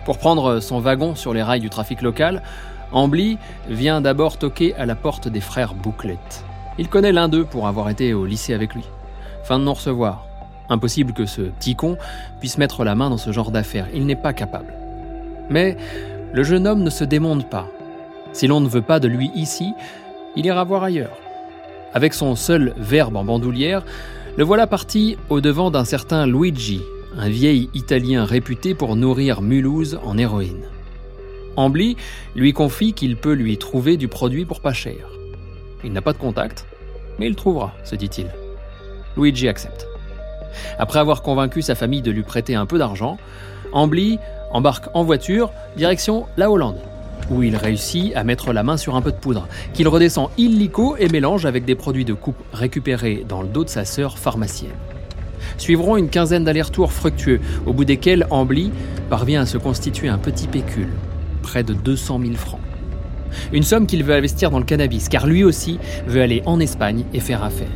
Pour 0.04 0.18
prendre 0.18 0.60
son 0.60 0.80
wagon 0.80 1.14
sur 1.14 1.32
les 1.32 1.42
rails 1.42 1.60
du 1.60 1.70
trafic 1.70 2.02
local, 2.02 2.42
Ambly 2.92 3.38
vient 3.68 4.00
d'abord 4.00 4.38
toquer 4.38 4.74
à 4.76 4.86
la 4.86 4.94
porte 4.94 5.28
des 5.28 5.40
frères 5.40 5.74
Bouclette. 5.74 6.44
Il 6.78 6.88
connaît 6.88 7.12
l'un 7.12 7.28
d'eux 7.28 7.44
pour 7.44 7.66
avoir 7.66 7.88
été 7.88 8.14
au 8.14 8.26
lycée 8.26 8.54
avec 8.54 8.74
lui. 8.74 8.84
Fin 9.44 9.58
de 9.58 9.64
non-recevoir. 9.64 10.26
Impossible 10.68 11.12
que 11.12 11.26
ce 11.26 11.42
petit 11.42 11.76
con 11.76 11.96
puisse 12.40 12.58
mettre 12.58 12.84
la 12.84 12.94
main 12.94 13.10
dans 13.10 13.16
ce 13.16 13.32
genre 13.32 13.50
d'affaires. 13.50 13.86
Il 13.94 14.06
n'est 14.06 14.16
pas 14.16 14.32
capable. 14.32 14.72
Mais 15.48 15.76
le 16.32 16.42
jeune 16.42 16.66
homme 16.66 16.82
ne 16.82 16.90
se 16.90 17.04
démonte 17.04 17.48
pas. 17.48 17.66
Si 18.32 18.46
l'on 18.46 18.60
ne 18.60 18.68
veut 18.68 18.82
pas 18.82 19.00
de 19.00 19.08
lui 19.08 19.30
ici, 19.34 19.72
il 20.34 20.44
ira 20.44 20.64
voir 20.64 20.82
ailleurs. 20.82 21.16
Avec 21.94 22.12
son 22.12 22.36
seul 22.36 22.74
verbe 22.76 23.16
en 23.16 23.24
bandoulière, 23.24 23.84
le 24.36 24.44
voilà 24.44 24.66
parti 24.66 25.16
au 25.30 25.40
devant 25.40 25.70
d'un 25.70 25.84
certain 25.84 26.26
Luigi, 26.26 26.82
un 27.18 27.28
vieil 27.28 27.70
Italien 27.74 28.24
réputé 28.24 28.74
pour 28.74 28.94
nourrir 28.94 29.40
Mulhouse 29.40 29.98
en 30.04 30.18
héroïne. 30.18 30.64
Ambly 31.56 31.96
lui 32.34 32.52
confie 32.52 32.92
qu'il 32.92 33.16
peut 33.16 33.32
lui 33.32 33.56
trouver 33.56 33.96
du 33.96 34.08
produit 34.08 34.44
pour 34.44 34.60
pas 34.60 34.74
cher. 34.74 35.08
Il 35.82 35.92
n'a 35.92 36.02
pas 36.02 36.12
de 36.12 36.18
contact, 36.18 36.66
mais 37.18 37.26
il 37.26 37.34
trouvera, 37.34 37.72
se 37.84 37.96
dit-il. 37.96 38.26
Luigi 39.16 39.48
accepte. 39.48 39.86
Après 40.78 40.98
avoir 40.98 41.22
convaincu 41.22 41.62
sa 41.62 41.74
famille 41.74 42.02
de 42.02 42.10
lui 42.10 42.22
prêter 42.22 42.54
un 42.54 42.66
peu 42.66 42.78
d'argent, 42.78 43.16
Ambly 43.72 44.18
embarque 44.52 44.88
en 44.94 45.02
voiture 45.02 45.52
direction 45.76 46.26
la 46.36 46.50
Hollande, 46.50 46.80
où 47.30 47.42
il 47.42 47.56
réussit 47.56 48.14
à 48.14 48.24
mettre 48.24 48.52
la 48.52 48.62
main 48.62 48.76
sur 48.76 48.94
un 48.94 49.02
peu 49.02 49.12
de 49.12 49.16
poudre, 49.16 49.48
qu'il 49.72 49.88
redescend 49.88 50.30
illico 50.36 50.96
et 50.98 51.08
mélange 51.08 51.46
avec 51.46 51.64
des 51.64 51.74
produits 51.74 52.04
de 52.04 52.14
coupe 52.14 52.42
récupérés 52.52 53.24
dans 53.26 53.40
le 53.40 53.48
dos 53.48 53.64
de 53.64 53.70
sa 53.70 53.86
sœur 53.86 54.18
pharmacienne. 54.18 54.72
Suivront 55.58 55.96
une 55.96 56.08
quinzaine 56.08 56.44
d'allers-retours 56.44 56.92
fructueux, 56.92 57.40
au 57.64 57.72
bout 57.72 57.84
desquels 57.84 58.26
Ambly 58.30 58.70
parvient 59.08 59.42
à 59.42 59.46
se 59.46 59.58
constituer 59.58 60.08
un 60.08 60.18
petit 60.18 60.48
pécule, 60.48 60.92
près 61.42 61.62
de 61.62 61.72
200 61.72 62.20
000 62.22 62.34
francs. 62.34 62.60
Une 63.52 63.62
somme 63.62 63.86
qu'il 63.86 64.04
veut 64.04 64.14
investir 64.14 64.50
dans 64.50 64.58
le 64.58 64.64
cannabis, 64.64 65.08
car 65.08 65.26
lui 65.26 65.44
aussi 65.44 65.78
veut 66.06 66.22
aller 66.22 66.42
en 66.46 66.60
Espagne 66.60 67.04
et 67.12 67.20
faire 67.20 67.42
affaire. 67.42 67.68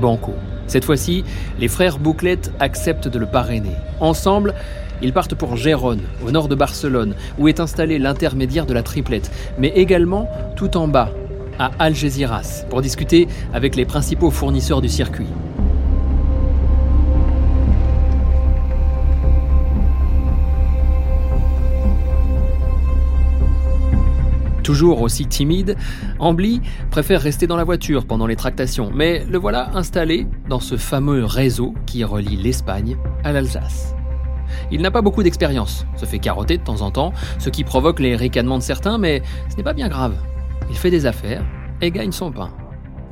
Banco. 0.00 0.34
Cette 0.66 0.84
fois-ci, 0.84 1.24
les 1.58 1.68
frères 1.68 1.98
Bouclette 1.98 2.52
acceptent 2.60 3.08
de 3.08 3.18
le 3.18 3.26
parrainer. 3.26 3.74
Ensemble, 4.00 4.54
ils 5.00 5.12
partent 5.12 5.34
pour 5.34 5.56
Gérone, 5.56 6.02
au 6.26 6.30
nord 6.30 6.48
de 6.48 6.54
Barcelone, 6.54 7.14
où 7.38 7.48
est 7.48 7.60
installé 7.60 7.98
l'intermédiaire 7.98 8.66
de 8.66 8.74
la 8.74 8.82
triplette, 8.82 9.30
mais 9.58 9.68
également 9.68 10.28
tout 10.56 10.76
en 10.76 10.88
bas, 10.88 11.10
à 11.58 11.70
Algeciras, 11.78 12.64
pour 12.68 12.82
discuter 12.82 13.28
avec 13.54 13.76
les 13.76 13.84
principaux 13.84 14.30
fournisseurs 14.30 14.80
du 14.80 14.88
circuit. 14.88 15.26
Toujours 24.68 25.00
aussi 25.00 25.24
timide, 25.24 25.76
Ambly 26.18 26.60
préfère 26.90 27.22
rester 27.22 27.46
dans 27.46 27.56
la 27.56 27.64
voiture 27.64 28.04
pendant 28.04 28.26
les 28.26 28.36
tractations, 28.36 28.90
mais 28.94 29.24
le 29.24 29.38
voilà 29.38 29.70
installé 29.74 30.26
dans 30.50 30.60
ce 30.60 30.76
fameux 30.76 31.24
réseau 31.24 31.72
qui 31.86 32.04
relie 32.04 32.36
l'Espagne 32.36 32.98
à 33.24 33.32
l'Alsace. 33.32 33.94
Il 34.70 34.82
n'a 34.82 34.90
pas 34.90 35.00
beaucoup 35.00 35.22
d'expérience, 35.22 35.86
se 35.96 36.04
fait 36.04 36.18
carotter 36.18 36.58
de 36.58 36.62
temps 36.62 36.82
en 36.82 36.90
temps, 36.90 37.14
ce 37.38 37.48
qui 37.48 37.64
provoque 37.64 37.98
les 37.98 38.14
ricanements 38.14 38.58
de 38.58 38.62
certains, 38.62 38.98
mais 38.98 39.22
ce 39.48 39.56
n'est 39.56 39.62
pas 39.62 39.72
bien 39.72 39.88
grave. 39.88 40.16
Il 40.68 40.76
fait 40.76 40.90
des 40.90 41.06
affaires 41.06 41.46
et 41.80 41.90
gagne 41.90 42.12
son 42.12 42.30
pain. 42.30 42.50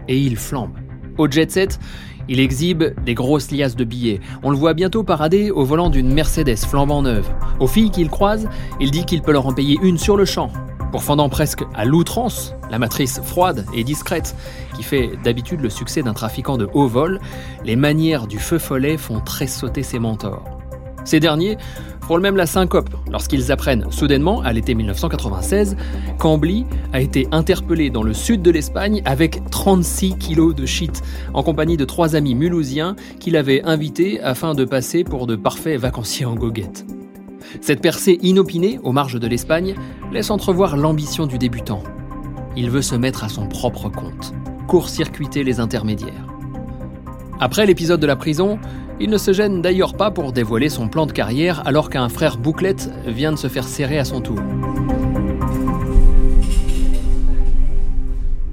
Et 0.08 0.18
il 0.18 0.36
flambe. 0.36 0.76
Au 1.16 1.26
jet 1.26 1.50
set, 1.50 1.80
il 2.28 2.38
exhibe 2.38 2.84
des 3.02 3.14
grosses 3.14 3.50
liasses 3.50 3.76
de 3.76 3.84
billets. 3.84 4.20
On 4.42 4.50
le 4.50 4.58
voit 4.58 4.74
bientôt 4.74 5.04
parader 5.04 5.50
au 5.50 5.64
volant 5.64 5.88
d'une 5.88 6.12
Mercedes 6.12 6.58
flambant 6.58 7.00
neuve. 7.00 7.30
Aux 7.60 7.66
filles 7.66 7.90
qu'il 7.90 8.10
croise, 8.10 8.46
il 8.78 8.90
dit 8.90 9.06
qu'il 9.06 9.22
peut 9.22 9.32
leur 9.32 9.46
en 9.46 9.54
payer 9.54 9.78
une 9.82 9.96
sur 9.96 10.18
le 10.18 10.26
champ, 10.26 10.50
pourfendant 10.96 11.28
presque 11.28 11.62
à 11.74 11.84
l'outrance 11.84 12.54
la 12.70 12.78
matrice 12.78 13.20
froide 13.22 13.66
et 13.74 13.84
discrète 13.84 14.34
qui 14.74 14.82
fait 14.82 15.10
d'habitude 15.22 15.60
le 15.60 15.68
succès 15.68 16.02
d'un 16.02 16.14
trafiquant 16.14 16.56
de 16.56 16.70
haut 16.72 16.88
vol, 16.88 17.20
les 17.66 17.76
manières 17.76 18.26
du 18.26 18.38
feu 18.38 18.56
follet 18.56 18.96
font 18.96 19.20
tressauter 19.20 19.82
ses 19.82 19.98
mentors. 19.98 20.58
Ces 21.04 21.20
derniers 21.20 21.58
frôlent 22.00 22.22
même 22.22 22.38
la 22.38 22.46
syncope 22.46 22.88
lorsqu'ils 23.12 23.52
apprennent 23.52 23.92
soudainement, 23.92 24.40
à 24.40 24.54
l'été 24.54 24.74
1996, 24.74 25.76
qu'Ambly 26.18 26.64
a 26.94 27.02
été 27.02 27.28
interpellé 27.30 27.90
dans 27.90 28.02
le 28.02 28.14
sud 28.14 28.40
de 28.40 28.50
l'Espagne 28.50 29.02
avec 29.04 29.42
36 29.50 30.16
kilos 30.16 30.54
de 30.54 30.64
shit, 30.64 31.02
en 31.34 31.42
compagnie 31.42 31.76
de 31.76 31.84
trois 31.84 32.16
amis 32.16 32.34
mulhousiens 32.34 32.96
qu'il 33.20 33.36
avait 33.36 33.62
invités 33.64 34.18
afin 34.22 34.54
de 34.54 34.64
passer 34.64 35.04
pour 35.04 35.26
de 35.26 35.36
parfaits 35.36 35.78
vacanciers 35.78 36.24
en 36.24 36.36
goguette. 36.36 36.86
Cette 37.60 37.80
percée 37.80 38.18
inopinée 38.22 38.78
aux 38.82 38.92
marges 38.92 39.18
de 39.18 39.26
l'Espagne 39.26 39.74
laisse 40.12 40.30
entrevoir 40.30 40.76
l'ambition 40.76 41.26
du 41.26 41.38
débutant. 41.38 41.82
Il 42.56 42.70
veut 42.70 42.82
se 42.82 42.94
mettre 42.94 43.24
à 43.24 43.28
son 43.28 43.46
propre 43.46 43.88
compte, 43.88 44.32
court-circuiter 44.66 45.44
les 45.44 45.60
intermédiaires. 45.60 46.26
Après 47.40 47.66
l'épisode 47.66 48.00
de 48.00 48.06
la 48.06 48.16
prison, 48.16 48.58
il 48.98 49.10
ne 49.10 49.18
se 49.18 49.32
gêne 49.32 49.60
d'ailleurs 49.60 49.94
pas 49.94 50.10
pour 50.10 50.32
dévoiler 50.32 50.68
son 50.68 50.88
plan 50.88 51.06
de 51.06 51.12
carrière 51.12 51.66
alors 51.66 51.90
qu'un 51.90 52.08
frère 52.08 52.38
bouclette 52.38 52.90
vient 53.06 53.32
de 53.32 53.36
se 53.36 53.48
faire 53.48 53.64
serrer 53.64 53.98
à 53.98 54.04
son 54.04 54.20
tour. 54.20 54.38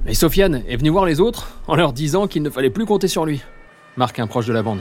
Et 0.06 0.14
Sofiane 0.14 0.62
est 0.68 0.76
venu 0.76 0.90
voir 0.90 1.06
les 1.06 1.20
autres 1.20 1.58
en 1.66 1.76
leur 1.76 1.92
disant 1.92 2.26
qu'il 2.26 2.42
ne 2.42 2.50
fallait 2.50 2.70
plus 2.70 2.84
compter 2.84 3.08
sur 3.08 3.24
lui, 3.24 3.40
marque 3.96 4.18
un 4.18 4.26
proche 4.26 4.46
de 4.46 4.52
la 4.52 4.62
bande. 4.62 4.80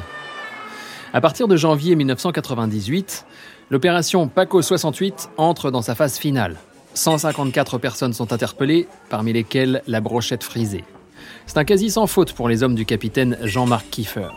À 1.13 1.21
partir 1.21 1.47
de 1.47 1.55
janvier 1.55 1.95
1998, 1.95 3.25
l'opération 3.73 4.27
Paco 4.27 4.61
68 4.61 5.31
entre 5.35 5.71
dans 5.71 5.81
sa 5.81 5.95
phase 5.95 6.19
finale. 6.19 6.57
154 6.93 7.79
personnes 7.79 8.13
sont 8.13 8.31
interpellées, 8.31 8.87
parmi 9.09 9.33
lesquelles 9.33 9.81
la 9.87 9.99
brochette 9.99 10.43
frisée. 10.43 10.83
C'est 11.47 11.57
un 11.57 11.63
quasi 11.63 11.89
sans 11.89 12.05
faute 12.05 12.33
pour 12.33 12.47
les 12.47 12.61
hommes 12.61 12.75
du 12.75 12.85
capitaine 12.85 13.35
Jean-Marc 13.41 13.89
Kiefer. 13.89 14.29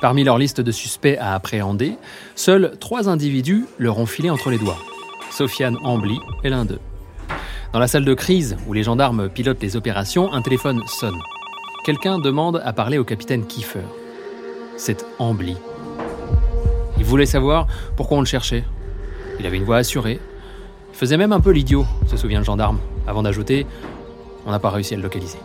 Parmi 0.00 0.24
leur 0.24 0.38
liste 0.38 0.62
de 0.62 0.72
suspects 0.72 1.18
à 1.18 1.34
appréhender, 1.34 1.98
seuls 2.34 2.72
trois 2.80 3.10
individus 3.10 3.66
leur 3.78 3.98
ont 3.98 4.06
filé 4.06 4.30
entre 4.30 4.48
les 4.48 4.58
doigts. 4.58 4.78
Sofiane 5.30 5.76
Ambly 5.84 6.18
est 6.42 6.48
l'un 6.48 6.64
d'eux. 6.64 6.80
Dans 7.74 7.78
la 7.78 7.88
salle 7.88 8.06
de 8.06 8.14
crise 8.14 8.56
où 8.66 8.72
les 8.72 8.84
gendarmes 8.84 9.28
pilotent 9.28 9.62
les 9.62 9.76
opérations, 9.76 10.32
un 10.32 10.40
téléphone 10.40 10.80
sonne. 10.86 11.20
Quelqu'un 11.84 12.18
demande 12.18 12.62
à 12.64 12.72
parler 12.72 12.96
au 12.96 13.04
capitaine 13.04 13.46
Kiefer. 13.46 13.84
C'est 14.78 15.04
Ambly. 15.18 15.58
Il 17.02 17.08
voulait 17.08 17.26
savoir 17.26 17.66
pourquoi 17.96 18.18
on 18.18 18.20
le 18.20 18.26
cherchait. 18.26 18.62
Il 19.40 19.44
avait 19.44 19.56
une 19.56 19.64
voix 19.64 19.78
assurée. 19.78 20.20
Il 20.92 20.96
faisait 20.96 21.16
même 21.16 21.32
un 21.32 21.40
peu 21.40 21.50
l'idiot, 21.50 21.84
se 22.06 22.16
souvient 22.16 22.38
le 22.38 22.44
gendarme, 22.44 22.78
avant 23.08 23.24
d'ajouter 23.24 23.66
On 24.46 24.52
n'a 24.52 24.60
pas 24.60 24.70
réussi 24.70 24.94
à 24.94 24.98
le 24.98 25.02
localiser. 25.02 25.38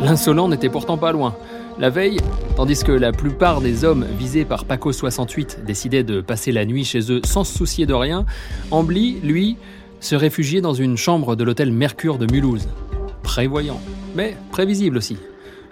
L'insolent 0.00 0.48
n'était 0.48 0.68
pourtant 0.68 0.98
pas 0.98 1.12
loin. 1.12 1.36
La 1.78 1.88
veille, 1.88 2.18
tandis 2.56 2.82
que 2.82 2.90
la 2.90 3.12
plupart 3.12 3.60
des 3.60 3.84
hommes 3.84 4.04
visés 4.18 4.44
par 4.44 4.64
Paco 4.64 4.90
68 4.90 5.60
décidaient 5.64 6.02
de 6.02 6.20
passer 6.20 6.50
la 6.50 6.64
nuit 6.64 6.84
chez 6.84 7.12
eux 7.12 7.20
sans 7.24 7.44
se 7.44 7.56
soucier 7.56 7.86
de 7.86 7.94
rien, 7.94 8.26
Ambly, 8.72 9.20
lui, 9.22 9.56
se 10.00 10.14
réfugiait 10.14 10.60
dans 10.60 10.74
une 10.74 10.96
chambre 10.96 11.36
de 11.36 11.44
l'hôtel 11.44 11.72
Mercure 11.72 12.18
de 12.18 12.30
Mulhouse. 12.30 12.68
Prévoyant, 13.22 13.80
mais 14.14 14.36
prévisible 14.50 14.96
aussi. 14.96 15.16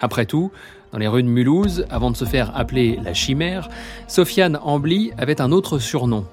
Après 0.01 0.25
tout, 0.25 0.51
dans 0.91 0.99
les 0.99 1.07
rues 1.07 1.23
de 1.23 1.27
Mulhouse, 1.27 1.85
avant 1.89 2.11
de 2.11 2.15
se 2.15 2.25
faire 2.25 2.55
appeler 2.55 2.99
la 3.03 3.13
chimère, 3.13 3.69
Sofiane 4.07 4.59
Ambly 4.63 5.11
avait 5.17 5.41
un 5.41 5.51
autre 5.51 5.79
surnom. 5.79 6.25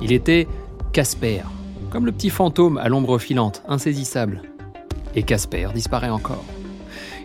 Il 0.00 0.12
était 0.12 0.46
Casper, 0.92 1.42
comme 1.90 2.06
le 2.06 2.12
petit 2.12 2.30
fantôme 2.30 2.78
à 2.78 2.88
l'ombre 2.88 3.18
filante, 3.18 3.62
insaisissable. 3.68 4.42
Et 5.14 5.22
Casper 5.22 5.68
disparaît 5.74 6.10
encore. 6.10 6.44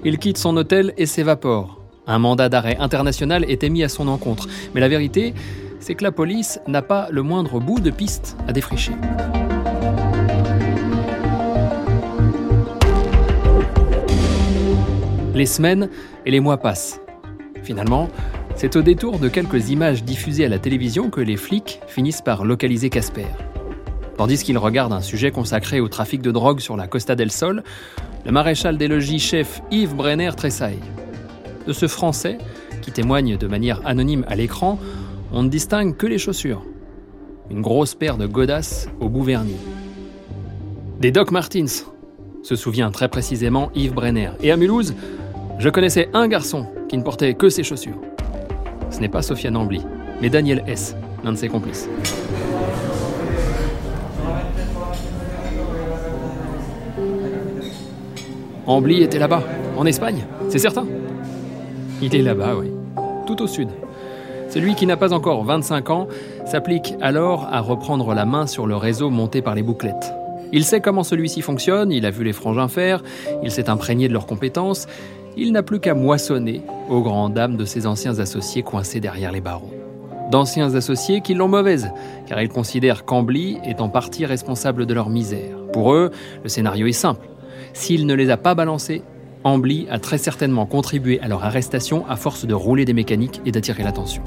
Il 0.03 0.19
quitte 0.19 0.37
son 0.37 0.55
hôtel 0.57 0.93
et 0.97 1.05
s'évapore. 1.05 1.81
Un 2.05 2.19
mandat 2.19 2.49
d'arrêt 2.49 2.77
international 2.79 3.43
est 3.49 3.63
émis 3.63 3.83
à 3.83 3.89
son 3.89 4.07
encontre, 4.07 4.47
mais 4.73 4.81
la 4.81 4.87
vérité, 4.87 5.33
c'est 5.79 5.95
que 5.95 6.03
la 6.03 6.11
police 6.11 6.59
n'a 6.67 6.81
pas 6.81 7.07
le 7.11 7.21
moindre 7.21 7.59
bout 7.59 7.79
de 7.79 7.91
piste 7.91 8.37
à 8.47 8.53
défricher. 8.53 8.93
Les 15.37 15.45
semaines 15.45 15.87
et 16.25 16.31
les 16.31 16.39
mois 16.39 16.57
passent. 16.57 16.99
Finalement, 17.61 18.09
c'est 18.55 18.75
au 18.75 18.81
détour 18.81 19.19
de 19.19 19.27
quelques 19.27 19.69
images 19.69 20.03
diffusées 20.03 20.45
à 20.45 20.49
la 20.49 20.57
télévision 20.57 21.11
que 21.11 21.21
les 21.21 21.37
flics 21.37 21.79
finissent 21.85 22.23
par 22.23 22.43
localiser 22.43 22.89
Casper. 22.89 23.27
Tandis 24.17 24.43
qu'ils 24.43 24.57
regardent 24.57 24.93
un 24.93 25.01
sujet 25.01 25.29
consacré 25.29 25.79
au 25.79 25.89
trafic 25.89 26.23
de 26.23 26.31
drogue 26.31 26.59
sur 26.59 26.75
la 26.75 26.87
Costa 26.87 27.13
del 27.13 27.29
Sol, 27.29 27.61
le 28.25 28.31
maréchal 28.31 28.79
des 28.79 28.87
logis 28.87 29.19
chef 29.19 29.61
Yves 29.69 29.93
Brenner 29.93 30.31
tressaille. 30.35 30.79
De 31.67 31.71
ce 31.73 31.87
Français, 31.87 32.39
qui 32.81 32.91
témoigne 32.91 33.37
de 33.37 33.45
manière 33.45 33.85
anonyme 33.85 34.25
à 34.27 34.35
l'écran, 34.35 34.79
on 35.31 35.43
ne 35.43 35.49
distingue 35.49 35.95
que 35.95 36.07
les 36.07 36.17
chaussures. 36.17 36.65
Une 37.51 37.61
grosse 37.61 37.93
paire 37.93 38.17
de 38.17 38.25
godasses 38.25 38.89
au 38.99 39.07
bout 39.07 39.21
verni. 39.21 39.57
Des 40.99 41.11
Doc 41.11 41.29
Martins, 41.29 41.85
se 42.47 42.55
souvient 42.55 42.91
très 42.91 43.09
précisément 43.09 43.71
Yves 43.75 43.93
Brenner. 43.93 44.31
Et 44.41 44.51
à 44.51 44.57
Mulhouse, 44.57 44.95
je 45.59 45.69
connaissais 45.69 46.09
un 46.13 46.27
garçon 46.27 46.67
qui 46.87 46.97
ne 46.97 47.03
portait 47.03 47.33
que 47.33 47.49
ses 47.49 47.63
chaussures. 47.63 47.99
Ce 48.89 48.99
n'est 48.99 49.09
pas 49.09 49.21
Sofiane 49.21 49.57
Ambly, 49.57 49.81
mais 50.21 50.29
Daniel 50.29 50.63
S., 50.67 50.95
l'un 51.23 51.31
de 51.31 51.37
ses 51.37 51.49
complices. 51.49 51.89
Ambly 58.65 59.01
était 59.01 59.19
là-bas, 59.19 59.43
en 59.77 59.85
Espagne, 59.85 60.25
c'est 60.49 60.59
certain. 60.59 60.85
Il 62.01 62.15
est 62.15 62.21
là-bas, 62.21 62.55
oui. 62.55 62.71
Tout 63.25 63.41
au 63.41 63.47
sud. 63.47 63.69
Celui 64.49 64.75
qui 64.75 64.85
n'a 64.85 64.97
pas 64.97 65.13
encore 65.13 65.43
25 65.43 65.89
ans 65.89 66.07
s'applique 66.45 66.93
alors 67.01 67.47
à 67.51 67.59
reprendre 67.59 68.13
la 68.13 68.25
main 68.25 68.47
sur 68.47 68.67
le 68.67 68.75
réseau 68.75 69.09
monté 69.09 69.41
par 69.41 69.55
les 69.55 69.63
bouclettes. 69.63 70.13
Il 70.53 70.63
sait 70.63 70.79
comment 70.79 71.03
celui-ci 71.03 71.41
fonctionne, 71.41 71.91
il 71.91 72.05
a 72.05 72.11
vu 72.11 72.23
les 72.23 72.31
frangins 72.31 72.69
faire, 72.69 73.03
il 73.43 73.51
s'est 73.51 73.69
imprégné 73.69 74.07
de 74.07 74.13
leurs 74.13 74.25
compétences, 74.25 74.87
il 75.37 75.51
n'a 75.51 75.63
plus 75.63 75.79
qu'à 75.79 75.93
moissonner 75.93 76.63
aux 76.89 77.01
grandes 77.01 77.35
dames 77.35 77.57
de 77.57 77.65
ses 77.65 77.85
anciens 77.85 78.19
associés 78.19 78.63
coincés 78.63 78.99
derrière 78.99 79.31
les 79.31 79.41
barreaux. 79.41 79.71
D'anciens 80.31 80.75
associés 80.75 81.21
qui 81.21 81.35
l'ont 81.35 81.47
mauvaise, 81.47 81.89
car 82.25 82.41
ils 82.41 82.49
considèrent 82.49 83.05
qu'Ambly 83.05 83.59
est 83.63 83.79
en 83.79 83.87
partie 83.87 84.25
responsable 84.25 84.85
de 84.85 84.93
leur 84.93 85.09
misère. 85.09 85.55
Pour 85.71 85.93
eux, 85.93 86.11
le 86.43 86.49
scénario 86.49 86.87
est 86.87 86.91
simple. 86.91 87.29
S'il 87.73 88.05
ne 88.05 88.13
les 88.13 88.29
a 88.29 88.37
pas 88.37 88.55
balancés, 88.55 89.03
Ambly 89.43 89.87
a 89.89 89.99
très 89.99 90.17
certainement 90.17 90.65
contribué 90.65 91.19
à 91.21 91.27
leur 91.27 91.45
arrestation 91.45 92.05
à 92.09 92.15
force 92.15 92.45
de 92.45 92.53
rouler 92.53 92.83
des 92.83 92.93
mécaniques 92.93 93.39
et 93.45 93.51
d'attirer 93.51 93.83
l'attention. 93.83 94.23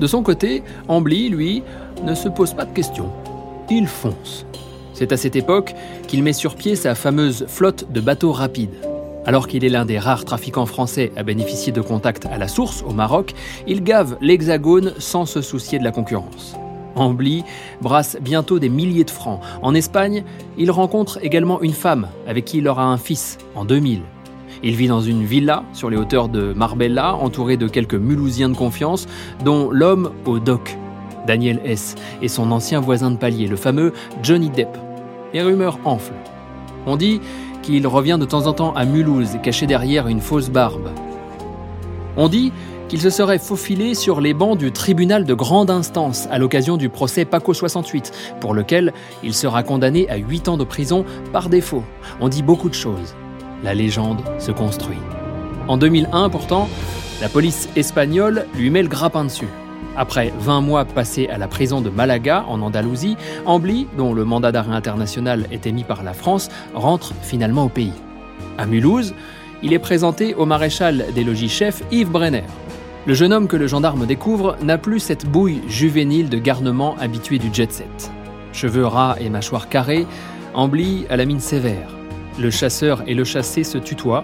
De 0.00 0.06
son 0.06 0.22
côté, 0.22 0.62
Ambly, 0.88 1.28
lui, 1.28 1.62
ne 2.02 2.14
se 2.14 2.28
pose 2.28 2.54
pas 2.54 2.64
de 2.64 2.72
questions. 2.72 3.10
Il 3.70 3.86
fonce. 3.86 4.46
C'est 4.94 5.12
à 5.12 5.16
cette 5.16 5.36
époque 5.36 5.74
qu'il 6.08 6.22
met 6.22 6.32
sur 6.32 6.56
pied 6.56 6.74
sa 6.74 6.94
fameuse 6.94 7.44
flotte 7.46 7.92
de 7.92 8.00
bateaux 8.00 8.32
rapides. 8.32 8.87
Alors 9.28 9.46
qu'il 9.46 9.62
est 9.62 9.68
l'un 9.68 9.84
des 9.84 9.98
rares 9.98 10.24
trafiquants 10.24 10.64
français 10.64 11.12
à 11.14 11.22
bénéficier 11.22 11.70
de 11.70 11.82
contacts 11.82 12.24
à 12.24 12.38
la 12.38 12.48
source 12.48 12.82
au 12.82 12.94
Maroc, 12.94 13.34
il 13.66 13.82
gave 13.82 14.16
l'Hexagone 14.22 14.94
sans 14.96 15.26
se 15.26 15.42
soucier 15.42 15.78
de 15.78 15.84
la 15.84 15.90
concurrence. 15.90 16.56
Ambly 16.96 17.44
brasse 17.82 18.16
bientôt 18.22 18.58
des 18.58 18.70
milliers 18.70 19.04
de 19.04 19.10
francs. 19.10 19.42
En 19.60 19.74
Espagne, 19.74 20.24
il 20.56 20.70
rencontre 20.70 21.18
également 21.22 21.60
une 21.60 21.74
femme 21.74 22.08
avec 22.26 22.46
qui 22.46 22.56
il 22.56 22.68
aura 22.68 22.86
un 22.86 22.96
fils 22.96 23.36
en 23.54 23.66
2000. 23.66 24.00
Il 24.62 24.74
vit 24.74 24.88
dans 24.88 25.02
une 25.02 25.24
villa 25.24 25.62
sur 25.74 25.90
les 25.90 25.98
hauteurs 25.98 26.30
de 26.30 26.54
Marbella, 26.54 27.14
entouré 27.14 27.58
de 27.58 27.68
quelques 27.68 27.96
Mulhousiens 27.96 28.48
de 28.48 28.56
confiance, 28.56 29.06
dont 29.44 29.70
l'homme 29.70 30.10
au 30.24 30.38
doc, 30.38 30.78
Daniel 31.26 31.60
S., 31.66 31.96
et 32.22 32.28
son 32.28 32.50
ancien 32.50 32.80
voisin 32.80 33.10
de 33.10 33.18
palier, 33.18 33.46
le 33.46 33.56
fameux 33.56 33.92
Johnny 34.22 34.48
Depp. 34.48 34.74
Les 35.34 35.42
rumeurs 35.42 35.78
enflent. 35.84 36.14
On 36.86 36.96
dit 36.96 37.20
qu'il 37.68 37.86
revient 37.86 38.16
de 38.18 38.24
temps 38.24 38.46
en 38.46 38.54
temps 38.54 38.72
à 38.72 38.86
Mulhouse, 38.86 39.36
caché 39.42 39.66
derrière 39.66 40.08
une 40.08 40.22
fausse 40.22 40.48
barbe. 40.48 40.88
On 42.16 42.30
dit 42.30 42.50
qu'il 42.88 42.98
se 42.98 43.10
serait 43.10 43.38
faufilé 43.38 43.94
sur 43.94 44.22
les 44.22 44.32
bancs 44.32 44.56
du 44.56 44.72
tribunal 44.72 45.26
de 45.26 45.34
grande 45.34 45.68
instance 45.68 46.26
à 46.30 46.38
l'occasion 46.38 46.78
du 46.78 46.88
procès 46.88 47.26
Paco 47.26 47.52
68, 47.52 48.38
pour 48.40 48.54
lequel 48.54 48.94
il 49.22 49.34
sera 49.34 49.62
condamné 49.62 50.08
à 50.08 50.16
8 50.16 50.48
ans 50.48 50.56
de 50.56 50.64
prison 50.64 51.04
par 51.30 51.50
défaut. 51.50 51.84
On 52.22 52.30
dit 52.30 52.42
beaucoup 52.42 52.70
de 52.70 52.74
choses. 52.74 53.14
La 53.62 53.74
légende 53.74 54.22
se 54.38 54.50
construit. 54.50 54.96
En 55.68 55.76
2001, 55.76 56.30
pourtant, 56.30 56.70
la 57.20 57.28
police 57.28 57.68
espagnole 57.76 58.46
lui 58.54 58.70
met 58.70 58.82
le 58.82 58.88
grappin 58.88 59.24
dessus. 59.24 59.48
Après 59.96 60.32
20 60.38 60.60
mois 60.60 60.84
passés 60.84 61.28
à 61.28 61.38
la 61.38 61.48
prison 61.48 61.80
de 61.80 61.90
Malaga, 61.90 62.44
en 62.48 62.62
Andalousie, 62.62 63.16
Ambly, 63.46 63.88
dont 63.96 64.14
le 64.14 64.24
mandat 64.24 64.52
d'arrêt 64.52 64.74
international 64.74 65.46
est 65.50 65.66
émis 65.66 65.84
par 65.84 66.04
la 66.04 66.12
France, 66.12 66.50
rentre 66.74 67.14
finalement 67.22 67.64
au 67.64 67.68
pays. 67.68 67.92
À 68.58 68.66
Mulhouse, 68.66 69.14
il 69.62 69.72
est 69.72 69.78
présenté 69.78 70.34
au 70.34 70.46
maréchal 70.46 71.06
des 71.14 71.24
logis-chefs 71.24 71.82
Yves 71.90 72.10
Brenner. 72.10 72.44
Le 73.06 73.14
jeune 73.14 73.32
homme 73.32 73.48
que 73.48 73.56
le 73.56 73.66
gendarme 73.66 74.06
découvre 74.06 74.56
n'a 74.62 74.78
plus 74.78 75.00
cette 75.00 75.26
bouille 75.26 75.62
juvénile 75.68 76.28
de 76.28 76.38
garnement 76.38 76.94
habitué 77.00 77.38
du 77.38 77.52
jet 77.52 77.72
set. 77.72 78.10
Cheveux 78.52 78.86
ras 78.86 79.16
et 79.20 79.30
mâchoire 79.30 79.68
carrée, 79.68 80.06
Ambly 80.54 81.06
à 81.10 81.16
la 81.16 81.24
mine 81.24 81.40
sévère. 81.40 81.88
Le 82.38 82.50
chasseur 82.50 83.02
et 83.06 83.14
le 83.14 83.24
chassé 83.24 83.64
se 83.64 83.78
tutoient, 83.78 84.22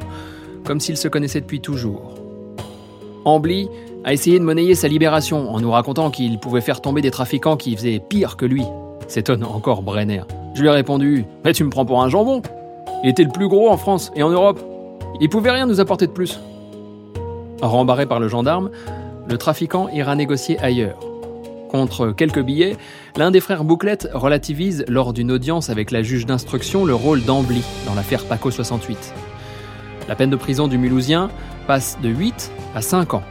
comme 0.65 0.81
s'ils 0.81 0.97
se 0.97 1.09
connaissaient 1.09 1.41
depuis 1.41 1.61
toujours. 1.61 2.15
Ambly 3.25 3.69
a 4.05 4.13
essayé 4.13 4.39
de 4.39 4.45
monnayer 4.45 4.75
sa 4.75 4.89
libération 4.89 5.51
en 5.51 5.61
nous 5.61 5.71
racontant 5.71 6.11
qu'il 6.11 6.39
pouvait 6.39 6.61
faire 6.61 6.81
tomber 6.81 7.01
des 7.01 7.11
trafiquants 7.11 7.57
qui 7.57 7.75
faisaient 7.75 8.01
pire 8.01 8.37
que 8.37 8.45
lui. 8.45 8.65
S'étonne 9.09 9.45
encore 9.45 9.83
Brenner. 9.83 10.23
Je 10.55 10.63
lui 10.63 10.69
ai 10.69 10.73
répondu 10.73 11.25
Mais 11.45 11.53
tu 11.53 11.65
me 11.65 11.71
prends 11.71 11.85
pour 11.85 12.03
un 12.03 12.09
jambon 12.09 12.43
Il 13.03 13.11
était 13.11 13.25
le 13.25 13.31
plus 13.31 13.49
gros 13.49 13.71
en 13.71 13.77
France 13.77 14.13
et 14.15 14.23
en 14.23 14.31
Europe. 14.31 14.61
Il 15.21 15.29
pouvait 15.29 15.51
rien 15.51 15.67
nous 15.67 15.81
apporter 15.81 16.07
de 16.07 16.13
plus. 16.13 16.39
Rembarré 17.63 18.07
par 18.07 18.21
le 18.21 18.29
gendarme, 18.29 18.71
le 19.29 19.39
trafiquant 19.39 19.89
ira 19.89 20.15
négocier 20.17 20.59
ailleurs. 20.59 20.99
Contre 21.71 22.13
quelques 22.13 22.43
billets, 22.43 22.77
l'un 23.17 23.31
des 23.31 23.41
frères 23.41 23.65
Bouclette 23.65 24.09
relativise 24.13 24.85
lors 24.87 25.13
d'une 25.13 25.33
audience 25.33 25.71
avec 25.71 25.91
la 25.91 26.03
juge 26.03 26.27
d'instruction 26.27 26.85
le 26.85 26.95
rôle 26.95 27.25
d'Ambly 27.25 27.63
dans 27.87 27.95
l'affaire 27.95 28.25
Paco 28.25 28.51
68. 28.51 29.15
La 30.09 30.15
peine 30.15 30.31
de 30.31 30.37
prison 30.37 30.69
du 30.69 30.79
Mulhousien 30.79 31.31
passe 31.67 31.99
de 32.03 32.11
8 32.11 32.53
à 32.75 32.83
5 32.83 33.15
ans. 33.15 33.23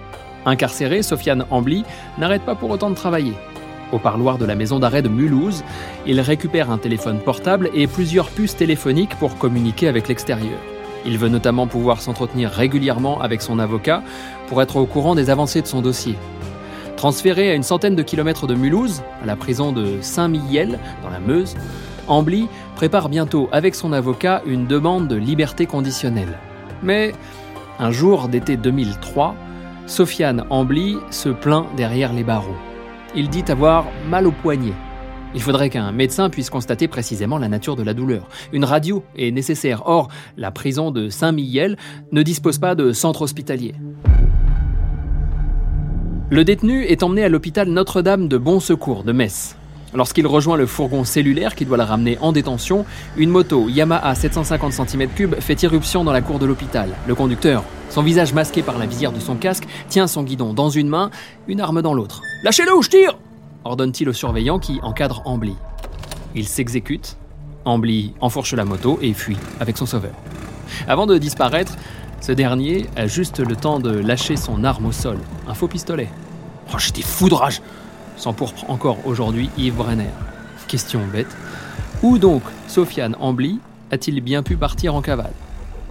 Incarcéré, 0.46 1.04
Sofiane 1.04 1.46
Ambly 1.50 1.84
n'arrête 2.18 2.44
pas 2.44 2.56
pour 2.56 2.70
autant 2.70 2.90
de 2.90 2.96
travailler. 2.96 3.34
Au 3.92 4.00
parloir 4.00 4.38
de 4.38 4.46
la 4.46 4.56
maison 4.56 4.80
d'arrêt 4.80 5.02
de 5.02 5.10
Mulhouse, 5.10 5.64
il 6.08 6.20
récupère 6.20 6.72
un 6.72 6.78
téléphone 6.78 7.20
portable 7.20 7.70
et 7.76 7.86
plusieurs 7.88 8.30
puces 8.30 8.56
téléphoniques 8.56 9.16
pour 9.20 9.38
communiquer 9.38 9.88
avec 9.88 10.08
l'extérieur. 10.08 10.58
Il 11.06 11.18
veut 11.18 11.30
notamment 11.30 11.68
pouvoir 11.68 12.02
s'entretenir 12.02 12.50
régulièrement 12.50 13.22
avec 13.22 13.42
son 13.42 13.60
avocat 13.60 14.02
pour 14.48 14.62
être 14.62 14.78
au 14.78 14.86
courant 14.86 15.16
des 15.16 15.30
avancées 15.30 15.62
de 15.62 15.68
son 15.68 15.82
dossier. 15.82 16.16
Transféré 16.96 17.52
à 17.52 17.56
une 17.56 17.64
centaine 17.64 17.96
de 17.96 18.02
kilomètres 18.02 18.48
de 18.48 18.56
Mulhouse, 18.56 19.04
à 19.22 19.26
la 19.26 19.36
prison 19.36 19.72
de 19.72 20.02
Saint-Mihiel, 20.02 20.80
dans 21.04 21.10
la 21.10 21.20
Meuse, 21.20 21.56
Ambly 22.08 22.48
prépare 22.76 23.10
bientôt 23.10 23.50
avec 23.52 23.76
son 23.76 23.94
avocat 23.94 24.42
une 24.46 24.66
demande 24.68 25.08
de 25.08 25.16
liberté 25.16 25.66
conditionnelle. 25.66 26.40
Mais 26.82 27.14
un 27.80 27.92
jour 27.92 28.28
d'été 28.28 28.58
2003, 28.58 29.36
Sofiane 29.86 30.46
Ambly 30.50 30.98
se 31.12 31.30
plaint 31.30 31.68
derrière 31.76 32.14
les 32.14 32.24
barreaux. 32.24 32.56
Il 33.16 33.30
dit 33.30 33.44
avoir 33.50 33.86
mal 34.10 34.28
au 34.28 34.32
poignet 34.32 34.74
il 35.36 35.42
faudrait 35.42 35.70
qu'un 35.70 35.92
médecin 35.92 36.30
puisse 36.30 36.50
constater 36.50 36.88
précisément 36.88 37.38
la 37.38 37.48
nature 37.48 37.76
de 37.76 37.84
la 37.84 37.94
douleur. 37.94 38.28
Une 38.52 38.66
radio 38.66 39.04
est 39.18 39.32
nécessaire. 39.32 39.84
Or, 39.86 40.10
la 40.38 40.52
prison 40.52 40.92
de 40.92 41.10
Saint-Mihiel 41.10 41.78
ne 42.12 42.22
dispose 42.22 42.60
pas 42.60 42.76
de 42.76 42.92
centre 42.92 43.24
hospitalier. 43.24 43.74
Le 46.30 46.44
détenu 46.44 46.84
est 46.84 47.04
emmené 47.04 47.24
à 47.24 47.30
l'hôpital 47.30 47.68
Notre-Dame 47.68 48.28
de 48.28 48.38
Bon 48.38 48.60
Secours 48.60 49.04
de 49.04 49.12
Metz. 49.12 49.56
Lorsqu'il 49.96 50.26
rejoint 50.26 50.58
le 50.58 50.66
fourgon 50.66 51.04
cellulaire 51.04 51.56
qui 51.56 51.66
doit 51.66 51.78
le 51.78 51.84
ramener 51.84 52.18
en 52.20 52.32
détention, 52.32 52.86
une 53.16 53.30
moto 53.30 53.70
Yamaha 53.70 54.16
750 54.16 54.74
cm3 54.74 55.40
fait 55.40 55.62
irruption 55.62 56.04
dans 56.04 56.12
la 56.12 56.22
cour 56.22 56.40
de 56.40 56.46
l'hôpital. 56.46 56.90
Le 57.08 57.14
conducteur, 57.14 57.64
son 57.90 58.02
visage 58.02 58.34
masqué 58.34 58.64
par 58.64 58.80
la 58.80 58.88
visière 58.88 59.12
de 59.12 59.20
son 59.20 59.36
casque, 59.36 59.68
tient 59.90 60.08
son 60.08 60.24
guidon 60.24 60.54
dans 60.54 60.70
une 60.70 60.88
main, 60.88 61.12
une 61.48 61.62
arme 61.62 61.82
dans 61.82 61.94
l'autre. 61.94 62.22
Lâchez-le 62.44 62.76
ou 62.76 62.82
je 62.82 62.90
tire 62.90 63.18
ordonne-t-il 63.66 64.10
au 64.10 64.14
surveillant 64.14 64.60
qui 64.60 64.80
encadre 64.84 65.22
Ambly. 65.26 65.56
Il 66.36 66.48
s'exécute, 66.48 67.16
Ambly 67.66 68.14
enfourche 68.20 68.54
la 68.54 68.66
moto 68.66 69.00
et 69.02 69.14
fuit 69.14 69.38
avec 69.60 69.78
son 69.78 69.86
sauveur. 69.86 70.14
Avant 70.88 71.06
de 71.06 71.18
disparaître, 71.18 71.78
ce 72.20 72.32
dernier 72.32 72.88
a 72.96 73.08
juste 73.08 73.40
le 73.40 73.56
temps 73.56 73.80
de 73.80 73.92
lâcher 73.92 74.36
son 74.36 74.64
arme 74.64 74.88
au 74.88 74.92
sol, 74.92 75.18
un 75.48 75.54
faux 75.54 75.68
pistolet. 75.68 76.10
Oh, 76.74 76.78
j'étais 76.78 77.02
fou 77.02 77.30
de 77.30 77.36
rage 77.36 77.62
s'empourpre 78.18 78.70
encore 78.70 78.98
aujourd'hui 79.06 79.50
Yves 79.58 79.76
Brenner. 79.76 80.10
Question 80.68 81.02
bête. 81.12 81.36
Où 82.02 82.18
donc 82.18 82.42
Sofiane 82.68 83.16
Ambly 83.20 83.60
a-t-il 83.92 84.22
bien 84.22 84.44
pu 84.44 84.58
partir 84.58 84.96
en 84.96 85.02
cavale? 85.02 85.34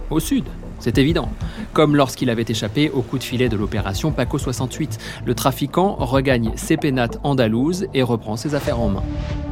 Au 0.09 0.19
sud, 0.19 0.43
c'est 0.79 0.97
évident. 0.97 1.29
Comme 1.71 1.95
lorsqu'il 1.95 2.29
avait 2.29 2.45
échappé 2.47 2.89
au 2.89 3.01
coup 3.01 3.17
de 3.17 3.23
filet 3.23 3.49
de 3.49 3.55
l'opération 3.55 4.11
Paco 4.11 4.37
68, 4.37 4.99
le 5.25 5.33
trafiquant 5.33 5.95
regagne 5.95 6.51
ses 6.55 6.77
pénates 6.77 7.19
andalouses 7.23 7.87
et 7.93 8.03
reprend 8.03 8.35
ses 8.35 8.53
affaires 8.53 8.79
en 8.79 8.89
main, 8.89 9.03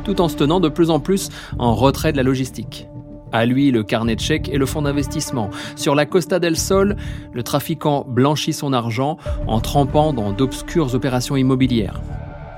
tout 0.03 0.19
en 0.19 0.27
se 0.27 0.35
tenant 0.35 0.59
de 0.59 0.69
plus 0.69 0.89
en 0.89 0.99
plus 0.99 1.29
en 1.57 1.73
retrait 1.73 2.11
de 2.11 2.17
la 2.17 2.23
logistique. 2.23 2.87
À 3.31 3.45
lui 3.45 3.71
le 3.71 3.83
carnet 3.83 4.15
de 4.15 4.19
chèques 4.19 4.49
et 4.49 4.57
le 4.57 4.65
fonds 4.65 4.81
d'investissement. 4.81 5.49
Sur 5.77 5.95
la 5.95 6.05
Costa 6.05 6.39
del 6.39 6.57
Sol, 6.57 6.97
le 7.31 7.43
trafiquant 7.43 8.05
blanchit 8.07 8.51
son 8.51 8.73
argent 8.73 9.17
en 9.47 9.61
trempant 9.61 10.11
dans 10.11 10.33
d'obscures 10.33 10.93
opérations 10.95 11.37
immobilières. 11.37 12.01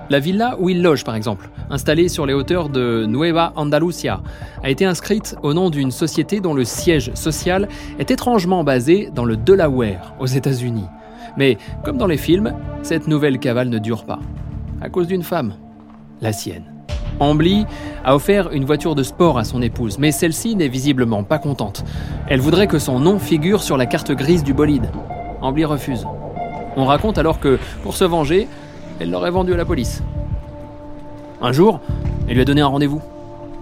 La 0.09 0.19
villa 0.19 0.57
où 0.59 0.69
il 0.69 0.81
loge, 0.81 1.03
par 1.03 1.15
exemple, 1.15 1.49
installée 1.69 2.09
sur 2.09 2.25
les 2.25 2.33
hauteurs 2.33 2.69
de 2.69 3.05
Nueva 3.07 3.53
Andalucia, 3.55 4.21
a 4.61 4.69
été 4.69 4.85
inscrite 4.85 5.35
au 5.43 5.53
nom 5.53 5.69
d'une 5.69 5.91
société 5.91 6.41
dont 6.41 6.53
le 6.53 6.65
siège 6.65 7.11
social 7.13 7.69
est 7.99 8.11
étrangement 8.11 8.63
basé 8.63 9.09
dans 9.15 9.23
le 9.23 9.37
Delaware, 9.37 10.13
aux 10.19 10.25
États-Unis. 10.25 10.87
Mais, 11.37 11.57
comme 11.85 11.97
dans 11.97 12.07
les 12.07 12.17
films, 12.17 12.53
cette 12.81 13.07
nouvelle 13.07 13.39
cavale 13.39 13.69
ne 13.69 13.79
dure 13.79 14.03
pas. 14.03 14.19
À 14.81 14.89
cause 14.89 15.07
d'une 15.07 15.23
femme. 15.23 15.53
La 16.21 16.33
sienne. 16.33 16.65
Ambly 17.19 17.65
a 18.03 18.15
offert 18.15 18.51
une 18.51 18.65
voiture 18.65 18.95
de 18.95 19.03
sport 19.03 19.37
à 19.37 19.45
son 19.45 19.61
épouse, 19.61 19.99
mais 19.99 20.11
celle-ci 20.11 20.55
n'est 20.55 20.67
visiblement 20.67 21.23
pas 21.23 21.37
contente. 21.37 21.85
Elle 22.27 22.41
voudrait 22.41 22.67
que 22.67 22.79
son 22.79 22.99
nom 22.99 23.19
figure 23.19 23.63
sur 23.63 23.77
la 23.77 23.85
carte 23.85 24.11
grise 24.11 24.43
du 24.43 24.53
bolide. 24.53 24.89
Ambly 25.41 25.63
refuse. 25.63 26.05
On 26.75 26.85
raconte 26.85 27.17
alors 27.17 27.39
que, 27.39 27.59
pour 27.83 27.95
se 27.95 28.03
venger, 28.03 28.47
elle 28.99 29.11
l'aurait 29.11 29.31
vendu 29.31 29.53
à 29.53 29.57
la 29.57 29.65
police. 29.65 30.03
Un 31.41 31.51
jour, 31.51 31.79
elle 32.27 32.35
lui 32.35 32.41
a 32.41 32.45
donné 32.45 32.61
un 32.61 32.67
rendez-vous. 32.67 33.01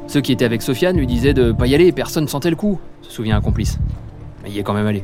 Ceux 0.07 0.21
qui 0.21 0.31
étaient 0.31 0.45
avec 0.45 0.61
Sofiane 0.61 0.97
lui 0.97 1.07
disaient 1.07 1.33
de 1.33 1.51
pas 1.51 1.67
y 1.67 1.75
aller, 1.75 1.91
personne 1.91 2.25
ne 2.25 2.29
sentait 2.29 2.49
le 2.49 2.55
coup, 2.55 2.79
se 3.01 3.11
souvient 3.11 3.37
un 3.37 3.41
complice. 3.41 3.79
Mais 4.43 4.49
il 4.49 4.55
y 4.55 4.59
est 4.59 4.63
quand 4.63 4.73
même 4.73 4.87
allé. 4.87 5.03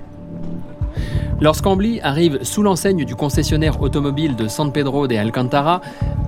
Lorsqu'Ambly 1.40 2.00
arrive 2.02 2.44
sous 2.44 2.64
l'enseigne 2.64 3.06
du 3.06 3.16
concessionnaire 3.16 3.82
automobile 3.82 4.36
de 4.36 4.48
San 4.48 4.72
Pedro 4.72 5.08
de 5.08 5.16
Alcantara, 5.16 5.82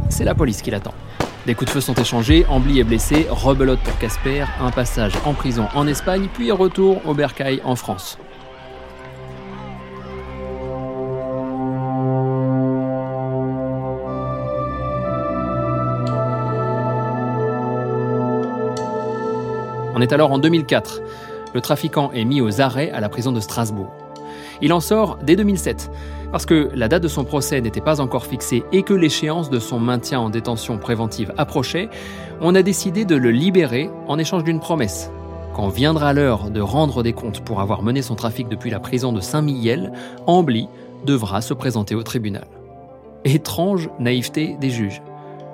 c'est 0.09 0.23
la 0.23 0.35
police 0.35 0.61
qui 0.61 0.71
l'attend. 0.71 0.93
Des 1.45 1.55
coups 1.55 1.71
de 1.71 1.73
feu 1.73 1.81
sont 1.81 1.95
échangés, 1.95 2.45
Ambly 2.47 2.79
est 2.79 2.83
blessé, 2.83 3.25
rebelote 3.29 3.79
pour 3.79 3.97
Casper, 3.97 4.45
un 4.61 4.69
passage 4.69 5.13
en 5.25 5.33
prison 5.33 5.67
en 5.73 5.87
Espagne, 5.87 6.27
puis 6.33 6.51
retour 6.51 7.01
au 7.07 7.13
Bercail 7.13 7.59
en 7.63 7.75
France. 7.75 8.19
On 19.99 20.01
est 20.01 20.13
alors 20.13 20.31
en 20.31 20.37
2004. 20.37 21.01
Le 21.53 21.59
trafiquant 21.59 22.13
est 22.13 22.23
mis 22.23 22.39
aux 22.39 22.61
arrêts 22.61 22.89
à 22.91 23.01
la 23.01 23.09
prison 23.09 23.33
de 23.33 23.41
Strasbourg. 23.41 23.91
Il 24.61 24.71
en 24.71 24.79
sort 24.79 25.19
dès 25.21 25.35
2007, 25.35 25.91
parce 26.31 26.45
que 26.45 26.69
la 26.73 26.87
date 26.87 27.03
de 27.03 27.09
son 27.09 27.25
procès 27.25 27.59
n'était 27.59 27.81
pas 27.81 27.99
encore 27.99 28.25
fixée 28.25 28.63
et 28.71 28.83
que 28.83 28.93
l'échéance 28.93 29.49
de 29.49 29.59
son 29.59 29.77
maintien 29.77 30.21
en 30.21 30.29
détention 30.29 30.77
préventive 30.77 31.33
approchait, 31.37 31.89
on 32.39 32.55
a 32.55 32.61
décidé 32.61 33.03
de 33.03 33.17
le 33.17 33.29
libérer 33.29 33.89
en 34.07 34.17
échange 34.17 34.45
d'une 34.45 34.61
promesse. 34.61 35.11
Quand 35.53 35.67
viendra 35.67 36.13
l'heure 36.13 36.49
de 36.49 36.61
rendre 36.61 37.03
des 37.03 37.11
comptes 37.11 37.41
pour 37.41 37.59
avoir 37.59 37.83
mené 37.83 38.01
son 38.01 38.15
trafic 38.15 38.47
depuis 38.47 38.69
la 38.69 38.79
prison 38.79 39.11
de 39.11 39.19
Saint-Mihiel, 39.19 39.91
Ambly 40.27 40.69
devra 41.05 41.41
se 41.41 41.53
présenter 41.53 41.95
au 41.95 42.03
tribunal. 42.03 42.47
Étrange 43.25 43.89
naïveté 43.99 44.55
des 44.61 44.69
juges. 44.69 45.01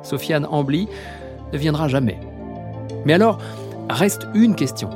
Sofiane 0.04 0.46
Ambly 0.46 0.88
ne 1.52 1.58
viendra 1.58 1.88
jamais. 1.88 2.20
Mais 3.06 3.14
alors, 3.14 3.40
Reste 3.90 4.28
une 4.34 4.56
question. 4.56 4.90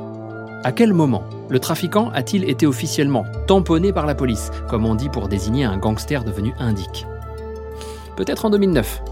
À 0.64 0.72
quel 0.72 0.92
moment 0.92 1.22
le 1.48 1.60
trafiquant 1.60 2.10
a-t-il 2.10 2.48
été 2.50 2.66
officiellement 2.66 3.24
tamponné 3.46 3.92
par 3.92 4.04
la 4.04 4.16
police, 4.16 4.50
comme 4.68 4.84
on 4.84 4.96
dit 4.96 5.08
pour 5.08 5.28
désigner 5.28 5.64
un 5.64 5.78
gangster 5.78 6.24
devenu 6.24 6.52
indique? 6.58 7.06
Peut-être 8.16 8.46
en 8.46 8.50
2009. 8.50 9.02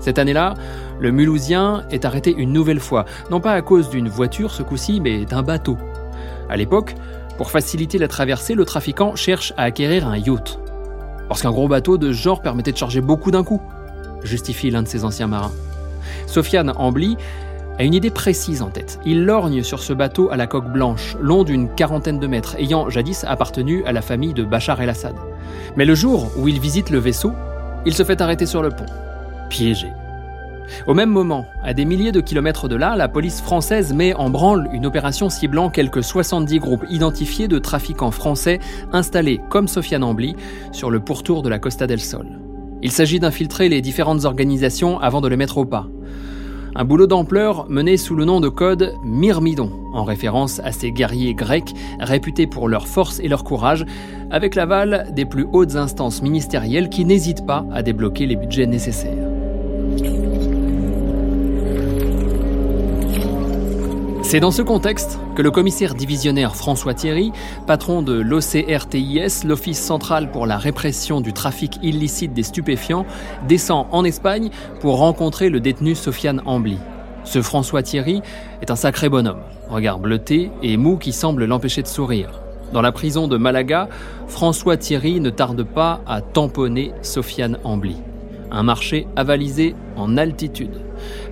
Cette 0.00 0.18
année-là, 0.18 0.54
le 0.98 1.12
Mulhousien 1.12 1.84
est 1.90 2.04
arrêté 2.04 2.34
une 2.36 2.52
nouvelle 2.52 2.80
fois, 2.80 3.04
non 3.30 3.40
pas 3.40 3.52
à 3.52 3.62
cause 3.62 3.90
d'une 3.90 4.08
voiture 4.08 4.50
ce 4.50 4.64
coup-ci, 4.64 5.00
mais 5.00 5.24
d'un 5.24 5.42
bateau. 5.42 5.78
À 6.48 6.56
l'époque, 6.56 6.96
pour 7.36 7.52
faciliter 7.52 7.98
la 7.98 8.08
traversée, 8.08 8.54
le 8.54 8.64
trafiquant 8.64 9.14
cherche 9.14 9.52
à 9.56 9.62
acquérir 9.62 10.08
un 10.08 10.16
yacht. 10.16 10.58
Parce 11.28 11.42
qu'un 11.42 11.52
gros 11.52 11.68
bateau 11.68 11.96
de 11.96 12.12
ce 12.12 12.18
genre 12.18 12.42
permettait 12.42 12.72
de 12.72 12.76
charger 12.76 13.00
beaucoup 13.00 13.30
d'un 13.30 13.44
coup, 13.44 13.62
justifie 14.24 14.70
l'un 14.70 14.82
de 14.82 14.88
ses 14.88 15.04
anciens 15.04 15.28
marins. 15.28 15.52
Sofiane 16.26 16.72
Ambly 16.76 17.16
a 17.78 17.84
une 17.84 17.94
idée 17.94 18.10
précise 18.10 18.62
en 18.62 18.70
tête. 18.70 18.98
Il 19.04 19.24
lorgne 19.24 19.62
sur 19.62 19.80
ce 19.80 19.92
bateau 19.92 20.28
à 20.30 20.36
la 20.36 20.46
coque 20.46 20.72
blanche, 20.72 21.16
long 21.20 21.44
d'une 21.44 21.68
quarantaine 21.68 22.18
de 22.18 22.26
mètres, 22.26 22.56
ayant 22.58 22.90
jadis 22.90 23.24
appartenu 23.24 23.84
à 23.84 23.92
la 23.92 24.02
famille 24.02 24.34
de 24.34 24.44
Bachar 24.44 24.80
el-Assad. 24.80 25.14
Mais 25.76 25.84
le 25.84 25.94
jour 25.94 26.30
où 26.36 26.48
il 26.48 26.60
visite 26.60 26.90
le 26.90 26.98
vaisseau, 26.98 27.32
il 27.86 27.94
se 27.94 28.04
fait 28.04 28.20
arrêter 28.20 28.46
sur 28.46 28.62
le 28.62 28.70
pont. 28.70 28.86
Piégé. 29.48 29.88
Au 30.86 30.94
même 30.94 31.10
moment, 31.10 31.46
à 31.62 31.72
des 31.72 31.84
milliers 31.84 32.12
de 32.12 32.20
kilomètres 32.20 32.68
de 32.68 32.76
là, 32.76 32.96
la 32.96 33.08
police 33.08 33.40
française 33.40 33.92
met 33.94 34.14
en 34.14 34.30
branle 34.30 34.68
une 34.72 34.86
opération 34.86 35.30
ciblant 35.30 35.70
quelques 35.70 36.02
70 36.02 36.58
groupes 36.58 36.84
identifiés 36.90 37.48
de 37.48 37.58
trafiquants 37.58 38.10
français 38.10 38.58
installés, 38.92 39.40
comme 39.48 39.68
Sofiane 39.68 40.04
Ambly, 40.04 40.36
sur 40.72 40.90
le 40.90 41.00
pourtour 41.00 41.42
de 41.42 41.48
la 41.48 41.58
Costa 41.58 41.86
del 41.86 42.00
Sol. 42.00 42.26
Il 42.82 42.92
s'agit 42.92 43.18
d'infiltrer 43.18 43.68
les 43.68 43.80
différentes 43.80 44.24
organisations 44.24 45.00
avant 45.00 45.20
de 45.20 45.28
les 45.28 45.36
mettre 45.36 45.58
au 45.58 45.64
pas. 45.64 45.88
Un 46.80 46.84
boulot 46.84 47.08
d'ampleur 47.08 47.68
mené 47.68 47.96
sous 47.96 48.14
le 48.14 48.24
nom 48.24 48.38
de 48.38 48.48
code 48.48 48.94
Myrmidon, 49.02 49.68
en 49.92 50.04
référence 50.04 50.60
à 50.60 50.70
ces 50.70 50.92
guerriers 50.92 51.34
grecs 51.34 51.74
réputés 51.98 52.46
pour 52.46 52.68
leur 52.68 52.86
force 52.86 53.18
et 53.18 53.26
leur 53.26 53.42
courage, 53.42 53.84
avec 54.30 54.54
l'aval 54.54 55.08
des 55.12 55.24
plus 55.24 55.48
hautes 55.52 55.74
instances 55.74 56.22
ministérielles 56.22 56.88
qui 56.88 57.04
n'hésitent 57.04 57.44
pas 57.44 57.66
à 57.72 57.82
débloquer 57.82 58.26
les 58.26 58.36
budgets 58.36 58.66
nécessaires. 58.66 59.27
C'est 64.28 64.40
dans 64.40 64.50
ce 64.50 64.60
contexte 64.60 65.18
que 65.36 65.40
le 65.40 65.50
commissaire 65.50 65.94
divisionnaire 65.94 66.54
François 66.54 66.92
Thierry, 66.92 67.32
patron 67.66 68.02
de 68.02 68.12
l'OCRTIS, 68.12 69.46
l'Office 69.46 69.82
central 69.82 70.30
pour 70.30 70.44
la 70.44 70.58
répression 70.58 71.22
du 71.22 71.32
trafic 71.32 71.78
illicite 71.82 72.34
des 72.34 72.42
stupéfiants, 72.42 73.06
descend 73.48 73.86
en 73.90 74.04
Espagne 74.04 74.50
pour 74.80 74.98
rencontrer 74.98 75.48
le 75.48 75.60
détenu 75.60 75.94
Sofiane 75.94 76.42
Ambly. 76.44 76.76
Ce 77.24 77.40
François 77.40 77.82
Thierry 77.82 78.20
est 78.60 78.70
un 78.70 78.76
sacré 78.76 79.08
bonhomme, 79.08 79.40
regard 79.70 79.98
bleuté 79.98 80.50
et 80.62 80.76
mou 80.76 80.98
qui 80.98 81.14
semble 81.14 81.46
l'empêcher 81.46 81.80
de 81.80 81.88
sourire. 81.88 82.42
Dans 82.74 82.82
la 82.82 82.92
prison 82.92 83.28
de 83.28 83.38
Malaga, 83.38 83.88
François 84.26 84.76
Thierry 84.76 85.20
ne 85.20 85.30
tarde 85.30 85.62
pas 85.62 86.02
à 86.06 86.20
tamponner 86.20 86.92
Sofiane 87.00 87.56
Ambly. 87.64 87.96
Un 88.50 88.62
marché 88.62 89.06
avalisé 89.16 89.74
en 89.96 90.18
altitude. 90.18 90.82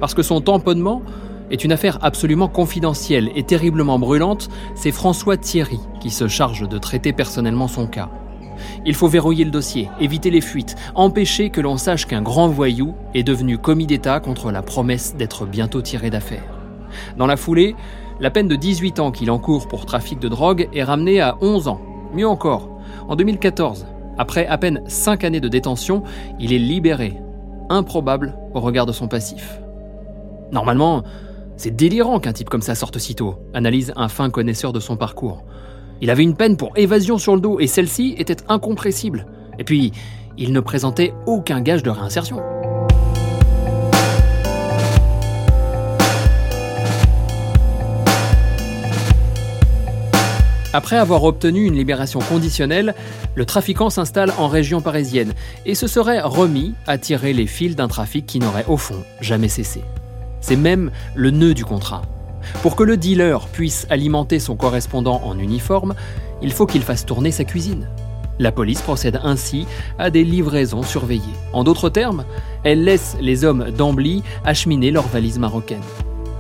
Parce 0.01 0.15
que 0.15 0.23
son 0.23 0.41
tamponnement 0.41 1.03
est 1.51 1.65
une 1.65 1.73
affaire 1.73 1.99
absolument 2.03 2.49
confidentielle 2.49 3.31
et 3.35 3.43
terriblement 3.43 3.99
brûlante, 3.99 4.49
c'est 4.75 4.93
François 4.93 5.37
Thierry 5.37 5.81
qui 6.01 6.11
se 6.11 6.29
charge 6.29 6.69
de 6.69 6.79
traiter 6.79 7.13
personnellement 7.13 7.69
son 7.69 7.87
cas. 7.87 8.11
Il 8.85 8.95
faut 8.95 9.09
verrouiller 9.09 9.45
le 9.45 9.51
dossier, 9.51 9.91
éviter 10.01 10.31
les 10.31 10.41
fuites, 10.41 10.77
empêcher 10.95 11.51
que 11.51 11.61
l'on 11.61 11.77
sache 11.77 12.07
qu'un 12.07 12.23
grand 12.23 12.49
voyou 12.49 12.95
est 13.15 13.23
devenu 13.23 13.59
commis 13.59 13.87
d'État 13.87 14.21
contre 14.21 14.51
la 14.51 14.63
promesse 14.63 15.17
d'être 15.17 15.47
bientôt 15.47 15.83
tiré 15.83 16.11
d'affaire. 16.11 16.45
Dans 17.17 17.27
la 17.27 17.37
foulée, 17.37 17.75
la 18.21 18.31
peine 18.31 18.49
de 18.49 18.57
18 18.57 19.01
ans 19.01 19.11
qu'il 19.11 19.31
encourt 19.31 19.69
pour 19.69 19.85
trafic 19.85 20.19
de 20.19 20.29
drogue 20.29 20.69
est 20.73 20.85
ramenée 20.85 21.21
à 21.21 21.37
11 21.41 21.69
ans. 21.69 21.81
Mieux 22.15 22.29
encore, 22.29 22.71
en 23.09 23.17
2014, 23.17 23.87
après 24.19 24.47
à 24.47 24.57
peine 24.57 24.83
5 24.87 25.25
années 25.25 25.41
de 25.41 25.49
détention, 25.49 26.03
il 26.41 26.53
est 26.53 26.59
libéré. 26.59 27.21
Improbable 27.69 28.39
au 28.55 28.61
regard 28.61 28.87
de 28.87 28.93
son 28.93 29.09
passif. 29.09 29.61
Normalement, 30.53 31.03
c'est 31.59 31.75
délirant 31.75 32.21
qu'un 32.21 32.35
type 32.35 32.51
comme 32.51 32.61
ça 32.61 32.75
sorte 32.75 32.99
si 32.99 33.15
tôt, 33.15 33.37
analyse 33.55 33.93
un 33.97 34.09
fin 34.09 34.29
connaisseur 34.29 34.75
de 34.75 34.81
son 34.81 34.97
parcours. 34.97 35.45
Il 36.03 36.11
avait 36.11 36.23
une 36.23 36.37
peine 36.37 36.59
pour 36.59 36.73
évasion 36.77 37.17
sur 37.17 37.35
le 37.35 37.41
dos 37.41 37.61
et 37.61 37.67
celle-ci 37.67 38.15
était 38.19 38.37
incompressible. 38.49 39.27
Et 39.59 39.65
puis, 39.65 39.93
il 40.37 40.53
ne 40.53 40.61
présentait 40.61 41.15
aucun 41.25 41.63
gage 41.63 41.83
de 41.83 41.89
réinsertion. 41.89 42.43
Après 50.75 50.99
avoir 50.99 51.25
obtenu 51.25 51.65
une 51.65 51.75
libération 51.75 52.21
conditionnelle, 52.21 52.95
le 53.35 53.47
trafiquant 53.47 53.89
s'installe 53.89 54.35
en 54.37 54.47
région 54.47 54.83
parisienne 54.83 55.33
et 55.65 55.75
se 55.75 55.87
serait 55.87 56.21
remis 56.21 56.75
à 56.87 56.99
tirer 56.99 57.33
les 57.33 57.47
fils 57.47 57.77
d'un 57.77 57.89
trafic 57.89 58.27
qui 58.27 58.41
n'aurait 58.41 58.67
au 58.69 58.77
fond 58.77 59.03
jamais 59.23 59.49
cessé. 59.49 59.81
C'est 60.47 60.55
même 60.55 60.93
le 61.17 61.33
nœud 61.33 61.55
du 61.55 61.65
contrat. 61.65 62.03
Pour 62.63 62.77
que 62.77 62.85
le 62.85 62.97
dealer 62.97 63.49
puisse 63.49 63.85
alimenter 63.91 64.39
son 64.39 64.55
correspondant 64.55 65.21
en 65.25 65.37
uniforme, 65.41 65.97
il 66.41 66.53
faut 66.53 66.67
qu'il 66.67 66.83
fasse 66.83 67.05
tourner 67.05 67.33
sa 67.33 67.43
cuisine. 67.43 67.89
La 68.39 68.53
police 68.53 68.81
procède 68.81 69.19
ainsi 69.25 69.67
à 69.99 70.09
des 70.09 70.23
livraisons 70.23 70.85
surveillées. 70.85 71.25
En 71.53 71.65
d'autres 71.65 71.89
termes, 71.89 72.25
elle 72.63 72.85
laisse 72.85 73.17
les 73.21 73.45
hommes 73.45 73.73
d'Ambly 73.77 74.23
acheminer 74.45 74.93
leurs 74.93 75.09
valises 75.09 75.41
marocaines. 75.41 75.81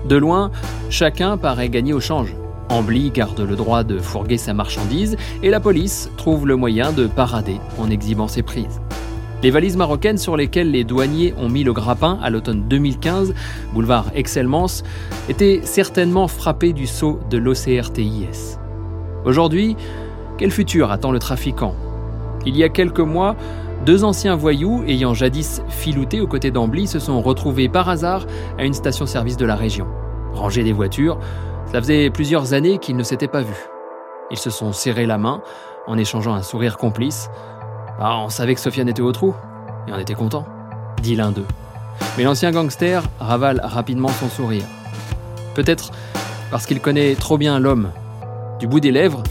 De 0.09 0.15
loin, 0.15 0.53
chacun 0.89 1.37
paraît 1.37 1.69
gagner 1.69 1.93
au 1.93 1.99
change. 1.99 2.33
Ambly 2.69 3.11
garde 3.11 3.41
le 3.41 3.57
droit 3.57 3.83
de 3.83 3.99
fourguer 3.99 4.39
sa 4.39 4.55
marchandise 4.55 5.17
et 5.43 5.51
la 5.51 5.59
police 5.59 6.11
trouve 6.17 6.47
le 6.47 6.55
moyen 6.55 6.93
de 6.93 7.09
parader 7.09 7.59
en 7.77 7.91
exhibant 7.91 8.29
ses 8.29 8.43
prises. 8.45 8.81
Les 9.47 9.53
valises 9.53 9.77
marocaines 9.77 10.19
sur 10.19 10.37
lesquelles 10.37 10.73
les 10.73 10.83
douaniers 10.83 11.33
ont 11.39 11.49
mis 11.49 11.63
le 11.63 11.73
grappin 11.73 12.19
à 12.21 12.31
l'automne 12.31 12.65
2015, 12.67 13.33
boulevard 13.73 14.07
Excellence, 14.17 14.83
étaient 15.29 15.61
certainement 15.63 16.27
frappées 16.27 16.73
du 16.73 16.89
sceau 16.89 17.21
de 17.31 17.39
l'OCRTIS. 17.39 18.59
Aujourd'hui, 19.25 19.77
quel 20.37 20.51
futur 20.51 20.91
attend 20.91 21.13
le 21.13 21.21
trafiquant? 21.21 21.77
Il 22.45 22.57
y 22.57 22.65
a 22.65 22.69
quelques 22.69 22.99
mois, 22.99 23.37
deux 23.85 24.03
anciens 24.03 24.35
voyous 24.35 24.83
ayant 24.89 25.15
jadis 25.15 25.63
filouté 25.69 26.21
aux 26.21 26.27
côtés 26.27 26.51
d'Ambly 26.51 26.89
se 26.89 26.99
sont 26.99 27.23
retrouvés 27.23 27.69
par 27.69 27.89
hasard 27.89 28.27
à 28.59 28.65
une 28.65 28.75
station-service 28.75 29.37
de 29.37 29.47
la 29.47 29.55
région. 29.55 29.87
Rangés 30.33 30.65
des 30.65 30.73
voitures, 30.73 31.21
ça 31.71 31.81
faisait 31.81 32.11
plusieurs 32.11 32.53
années 32.53 32.79
qu'ils 32.79 32.97
ne 32.97 33.05
s'étaient 33.05 33.29
pas 33.29 33.43
vus. 33.43 33.69
Ils 34.33 34.39
se 34.39 34.51
sont 34.51 34.73
serrés 34.73 35.07
la 35.07 35.19
main 35.19 35.41
en 35.87 35.97
échangeant 35.97 36.35
un 36.35 36.43
sourire 36.43 36.79
complice 36.79 37.31
ah, 37.99 38.19
on 38.19 38.29
savait 38.29 38.55
que 38.55 38.61
Sofiane 38.61 38.89
était 38.89 39.03
au 39.03 39.13
trou, 39.13 39.35
et 39.89 39.93
on 39.93 39.99
était 39.99 40.15
content, 40.15 40.47
dit 41.03 41.17
l'un 41.17 41.31
d'eux. 41.33 41.47
Mais 42.19 42.25
l'ancien 42.25 42.51
gangster 42.51 43.03
ravale 43.19 43.61
rapidement 43.65 44.09
son 44.09 44.29
sourire. 44.29 44.65
Peut-être 45.55 45.91
parce 46.51 46.67
qu'il 46.67 46.81
connaît 46.81 47.15
trop 47.15 47.39
bien 47.39 47.59
l'homme. 47.59 47.91
Du 48.59 48.67
bout 48.67 48.81
des 48.81 48.93
lèvres, 48.93 49.23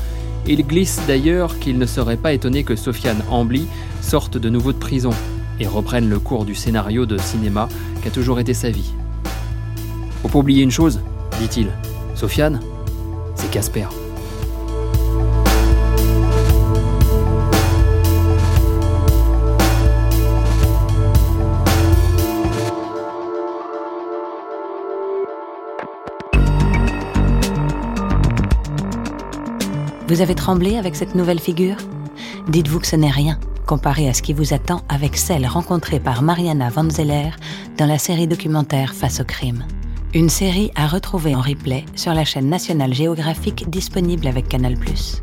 il 0.47 0.65
glisse 0.65 1.01
d'ailleurs 1.07 1.59
qu'il 1.59 1.77
ne 1.77 1.85
serait 1.85 2.17
pas 2.17 2.33
étonné 2.33 2.63
que 2.63 2.75
Sofiane 2.75 3.23
Ambly 3.29 3.67
sorte 4.01 4.37
de 4.37 4.49
nouveau 4.49 4.73
de 4.73 4.77
prison 4.77 5.11
et 5.59 5.67
reprenne 5.67 6.09
le 6.09 6.19
cours 6.19 6.45
du 6.45 6.55
scénario 6.55 7.05
de 7.05 7.17
cinéma 7.17 7.69
qu'a 8.03 8.09
toujours 8.11 8.39
été 8.39 8.53
sa 8.53 8.69
vie. 8.69 8.93
Faut 10.21 10.27
pas 10.27 10.39
oublier 10.39 10.63
une 10.63 10.71
chose, 10.71 10.99
dit-il. 11.39 11.69
Sofiane, 12.15 12.59
c'est 13.35 13.49
Casper. 13.49 13.87
Vous 30.07 30.21
avez 30.21 30.35
tremblé 30.35 30.77
avec 30.77 30.95
cette 30.95 31.15
nouvelle 31.15 31.39
figure? 31.39 31.77
Dites-vous 32.47 32.79
que 32.79 32.87
ce 32.87 32.95
n'est 32.95 33.09
rien 33.09 33.39
comparé 33.65 34.07
à 34.07 34.13
ce 34.13 34.21
qui 34.21 34.33
vous 34.33 34.53
attend 34.53 34.83
avec 34.87 35.17
celle 35.17 35.47
rencontrée 35.47 35.99
par 35.99 36.21
Mariana 36.21 36.69
Van 36.69 36.87
Zeller 36.87 37.31
dans 37.79 37.87
la 37.87 37.97
série 37.97 38.27
documentaire 38.27 38.93
Face 38.93 39.19
au 39.19 39.23
crime. 39.23 39.65
Une 40.13 40.29
série 40.29 40.71
à 40.75 40.85
retrouver 40.87 41.35
en 41.35 41.41
replay 41.41 41.85
sur 41.95 42.13
la 42.13 42.23
chaîne 42.23 42.49
nationale 42.49 42.93
géographique 42.93 43.67
disponible 43.67 44.27
avec 44.27 44.47
Canal⁇ 44.47 44.75